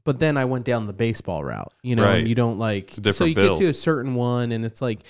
but 0.05 0.19
then 0.19 0.37
I 0.37 0.45
went 0.45 0.65
down 0.65 0.87
the 0.87 0.93
baseball 0.93 1.43
route, 1.45 1.73
you 1.83 1.97
know, 1.97 2.05
Right. 2.05 2.19
and 2.21 2.29
you 2.29 2.35
don't 2.35 2.59
like, 2.59 2.89
It's 2.89 2.99
a 2.99 3.01
different 3.01 3.17
so 3.17 3.25
you 3.27 3.35
build. 3.35 3.59
get 3.61 3.65
to 3.67 3.71
a 3.71 3.75
certain 3.75 4.15
one 4.15 4.53
and 4.53 4.65
it's 4.65 4.81
like, 4.83 5.01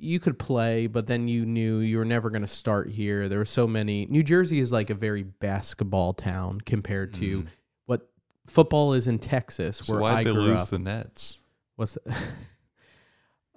you 0.00 0.18
could 0.20 0.38
play, 0.38 0.86
but 0.86 1.06
then 1.06 1.28
you 1.28 1.44
knew 1.46 1.78
you 1.78 1.98
were 1.98 2.04
never 2.04 2.30
going 2.30 2.42
to 2.42 2.48
start 2.48 2.88
here. 2.90 3.28
There 3.28 3.38
were 3.38 3.44
so 3.44 3.66
many. 3.66 4.06
New 4.06 4.22
Jersey 4.22 4.58
is 4.58 4.72
like 4.72 4.90
a 4.90 4.94
very 4.94 5.22
basketball 5.22 6.14
town 6.14 6.60
compared 6.62 7.12
to 7.14 7.42
Mm. 7.42 7.46
what 7.86 8.08
football 8.46 8.94
is 8.94 9.06
in 9.06 9.18
Texas, 9.18 9.78
So 9.84 9.94
where 10.00 10.04
I 10.12 10.24
they 10.24 10.32
grew 10.32 10.42
lose 10.42 10.62
up. 10.62 10.68
the 10.70 10.78
Nets? 10.78 11.40
What's? 11.76 11.98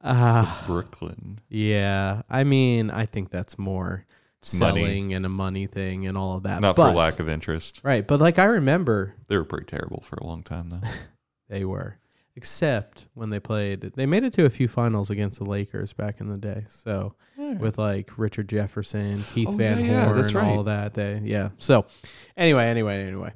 Ah, 0.05 0.63
Brooklyn. 0.67 1.39
yeah. 1.49 2.23
I 2.29 2.43
mean, 2.43 2.91
I 2.91 3.05
think 3.05 3.29
that's 3.29 3.57
more 3.57 4.05
It's 4.39 4.59
money. 4.59 4.81
selling 4.83 5.13
and 5.13 5.25
a 5.25 5.29
money 5.29 5.65
thing 5.65 6.05
and 6.07 6.17
all 6.17 6.35
of 6.35 6.43
that. 6.43 6.55
It's 6.55 6.61
not 6.61 6.75
but, 6.75 6.89
for 6.89 6.95
lack 6.97 7.19
of 7.21 7.29
interest. 7.29 7.79
Right, 7.83 8.05
but 8.05 8.19
like 8.19 8.37
I 8.37 8.43
remember 8.45 9.15
They 9.27 9.37
were 9.37 9.45
pretty 9.45 9.65
terrible 9.65 10.01
for 10.01 10.17
a 10.17 10.25
long 10.25 10.43
time, 10.43 10.69
though. 10.69 10.81
they 11.47 11.63
were, 11.63 11.99
except 12.35 13.07
when 13.13 13.29
they 13.29 13.39
played. 13.39 13.81
They 13.95 14.05
made 14.05 14.23
it 14.23 14.33
to 14.33 14.45
a 14.45 14.49
few 14.49 14.67
finals 14.67 15.09
against 15.09 15.39
the 15.39 15.45
Lakers 15.45 15.93
back 15.93 16.19
in 16.19 16.29
the 16.29 16.37
day. 16.37 16.65
So 16.67 17.13
with 17.37 17.77
like 17.77 18.11
Richard 18.17 18.49
Jefferson, 18.49 19.23
Keith 19.33 19.49
Oh, 19.49 19.53
Van 19.53 19.79
yeah, 19.79 19.85
yeah, 19.85 20.05
Horn, 20.05 20.17
all 20.35 20.41
right. 20.41 20.59
of 20.59 20.65
that. 20.65 20.93
They 20.93 21.21
yeah. 21.23 21.49
So 21.57 21.85
anyway, 22.35 22.65
anyway, 22.67 23.03
anyway. 23.03 23.33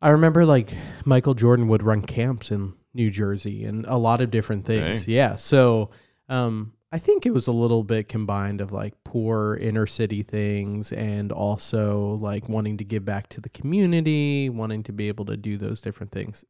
I 0.00 0.10
remember 0.10 0.44
like 0.46 0.72
Michael 1.04 1.34
Jordan 1.34 1.68
would 1.68 1.82
run 1.82 2.02
camps 2.02 2.50
in 2.50 2.74
New 2.94 3.10
Jersey 3.10 3.64
and 3.64 3.84
a 3.86 3.96
lot 3.96 4.20
of 4.20 4.30
different 4.30 4.64
things. 4.64 5.04
Dang. 5.06 5.14
Yeah. 5.14 5.36
So 5.36 5.90
um 6.28 6.72
I 6.92 6.98
think 6.98 7.26
it 7.26 7.34
was 7.34 7.46
a 7.48 7.52
little 7.52 7.82
bit 7.82 8.08
combined 8.08 8.60
of 8.60 8.72
like 8.72 8.94
poor 9.04 9.56
inner 9.60 9.86
city 9.86 10.22
things 10.22 10.92
and 10.92 11.32
also 11.32 12.14
like 12.22 12.48
wanting 12.48 12.76
to 12.78 12.84
give 12.84 13.04
back 13.04 13.28
to 13.30 13.40
the 13.40 13.48
community, 13.48 14.48
wanting 14.48 14.82
to 14.84 14.92
be 14.92 15.08
able 15.08 15.24
to 15.26 15.36
do 15.36 15.58
those 15.58 15.80
different 15.80 16.12
things. 16.12 16.44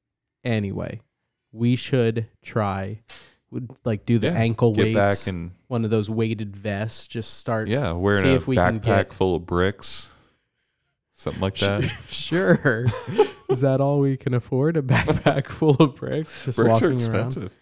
Anyway, 0.45 1.01
we 1.57 1.77
should 1.77 2.27
try 2.43 3.01
would 3.51 3.71
like 3.85 4.05
do 4.05 4.19
the 4.19 4.27
Yeah, 4.27 4.33
ankle 4.35 4.73
Get 4.73 4.85
weights 4.95 5.25
back 5.25 5.33
and 5.33 5.53
one 5.69 5.85
of 5.85 5.91
those 5.91 6.11
weighted 6.11 6.57
vests. 6.57 7.07
Just 7.07 7.35
start. 7.39 7.69
yeah, 7.69 7.93
wearing 7.93 8.23
see 8.23 8.31
a 8.31 8.35
if 8.35 8.47
we 8.47 8.57
can 8.57 8.81
backpack 8.81 8.83
get- 8.83 9.13
full 9.13 9.37
of 9.37 9.47
bricks, 9.47 10.11
something 11.15 11.41
like 11.41 11.57
that. 11.59 11.85
Sure. 12.11 12.85
Is 13.49 13.61
that 13.61 13.81
all 13.81 14.01
we 14.01 14.17
can 14.17 14.35
afford? 14.35 14.77
A 14.77 14.83
backpack 14.83 15.47
full 15.47 15.77
of 15.77 15.95
bricks? 15.97 16.45
Just 16.45 16.59
bricks 16.59 16.69
are 16.69 16.73
walking 16.73 16.87
around. 16.89 16.97
expensive. 16.97 17.53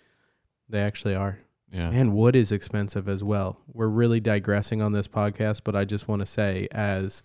They 0.71 0.81
actually 0.81 1.15
are. 1.15 1.39
Yeah. 1.71 1.91
And 1.93 2.15
wood 2.15 2.35
is 2.37 2.53
expensive 2.53 3.09
as 3.09 3.23
well. 3.23 3.61
We're 3.73 3.89
really 3.89 4.21
digressing 4.21 4.81
on 4.81 4.93
this 4.93 5.07
podcast, 5.09 5.61
but 5.65 5.77
I 5.77 5.85
just 5.85 6.09
want 6.09 6.21
to 6.21 6.27
say 6.27 6.69
as 6.73 7.23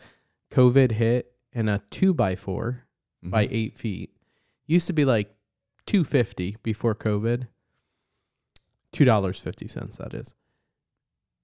COVID 0.52 0.92
hit 0.92 1.32
and 1.54 1.70
a 1.70 1.82
two 1.92 2.14
by 2.14 2.36
4 2.36 2.84
by 3.24 3.46
Mhm. 3.48 3.52
eight 3.54 3.78
feet 3.78 4.12
used 4.68 4.88
to 4.88 4.94
be 4.94 5.06
like 5.06 5.34
two 5.90 6.04
fifty 6.04 6.58
before 6.64 6.94
COVID. 6.96 7.48
Two 8.92 9.06
dollars 9.06 9.40
fifty 9.40 9.68
cents 9.68 9.98
that 9.98 10.14
is. 10.14 10.34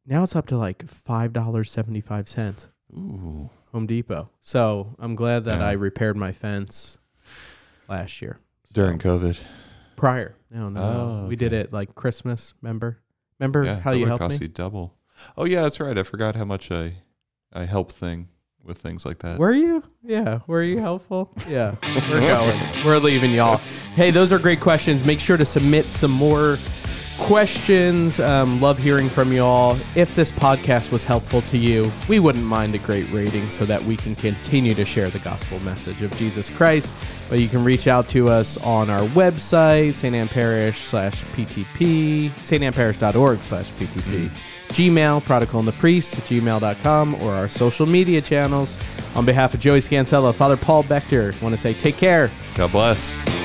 Now 0.06 0.24
it's 0.24 0.36
up 0.36 0.46
to 0.48 0.58
like 0.58 0.88
five 0.88 1.34
dollars 1.34 1.72
seventy 1.72 2.02
five 2.02 2.28
cents. 2.30 2.70
Ooh. 2.94 3.50
Home 3.72 3.88
Depot. 3.88 4.30
So 4.40 4.96
I'm 5.00 5.16
glad 5.16 5.44
that 5.46 5.60
Yeah. 5.60 5.68
I 5.68 5.72
repaired 5.74 6.16
my 6.16 6.32
fence 6.32 6.98
last 7.90 8.22
year. 8.22 8.40
During 8.74 9.00
COVID. 9.00 9.40
prior. 9.96 10.36
No, 10.52 10.70
no, 10.70 10.80
no. 10.82 11.22
Oh, 11.24 11.28
We 11.28 11.36
did 11.36 11.54
it 11.54 11.72
like 11.74 11.96
Christmas. 11.96 12.54
Remember? 12.62 13.00
Remember 13.40 13.64
Yeah. 13.64 13.80
how 13.80 13.92
you 13.92 14.06
helped 14.06 14.22
cost 14.22 14.40
me? 14.42 14.46
you 14.46 14.52
double. 14.54 14.94
Oh 15.38 15.46
yeah, 15.46 15.62
that's 15.64 15.80
right. 15.80 15.98
I 15.98 16.04
forgot 16.04 16.36
how 16.36 16.46
much 16.46 16.72
I 16.72 16.98
I 17.54 17.66
help 17.66 17.92
thing 17.92 18.28
with 18.66 18.78
things 18.78 19.06
like 19.06 19.20
that. 19.20 19.38
Were 19.38 19.54
you? 19.54 19.84
Yeah. 20.04 20.40
Were 20.48 20.64
you 20.64 20.80
helpful? 20.80 21.32
Yeah. 21.48 21.76
We're 22.10 22.20
going. 22.20 22.60
We're 22.86 22.98
leaving 22.98 23.32
y'all. 23.32 23.58
Hey, 23.96 24.12
those 24.12 24.32
are 24.32 24.40
great 24.40 24.60
questions. 24.60 25.06
Make 25.06 25.20
sure 25.20 25.38
to 25.38 25.46
submit 25.46 25.86
some 25.86 26.12
more 26.12 26.58
questions. 27.18 28.20
Um, 28.20 28.62
love 28.62 28.78
hearing 28.78 29.10
from 29.10 29.32
y'all. 29.32 29.78
If 29.96 30.16
this 30.16 30.32
podcast 30.32 30.92
was 30.92 31.04
helpful 31.04 31.42
to 31.44 31.58
you, 31.58 31.92
we 32.08 32.20
wouldn't 32.20 32.44
mind 32.44 32.76
a 32.76 32.78
great 32.80 33.10
rating 33.12 33.50
so 33.50 33.66
that 33.66 33.84
we 33.84 33.98
can 33.98 34.16
continue 34.16 34.74
to 34.74 34.86
share 34.86 35.10
the 35.10 35.20
gospel 35.20 35.60
message 35.60 36.02
of 36.02 36.16
Jesus 36.18 36.50
Christ. 36.50 36.96
But 37.30 37.40
you 37.40 37.48
can 37.48 37.64
reach 37.64 37.88
out 37.88 38.08
to 38.10 38.30
us 38.30 38.58
on 38.64 38.90
our 38.90 39.02
website, 39.10 39.94
St. 39.94 40.16
Anne 40.16 40.28
Parish 40.28 40.80
slash 40.80 41.24
PTP, 41.36 42.32
stanneparish.org 42.42 43.40
slash 43.40 43.72
PTP, 43.74 44.32
Gmail, 44.70 45.24
prodigal 45.24 45.60
and 45.60 45.68
the 45.68 45.74
priest 45.74 46.18
at 46.18 46.24
gmail.com, 46.26 47.16
or 47.16 47.34
our 47.34 47.50
social 47.50 47.86
media 47.86 48.22
channels. 48.22 48.78
On 49.16 49.26
behalf 49.26 49.54
of 49.54 49.60
Joey 49.60 49.82
Scansella, 49.82 50.34
Father 50.34 50.58
Paul 50.58 50.84
Bechter, 50.84 51.40
want 51.42 51.54
to 51.54 51.62
say 51.62 51.74
take 51.74 51.98
care. 51.98 52.32
God 52.56 52.72
bless. 52.72 53.45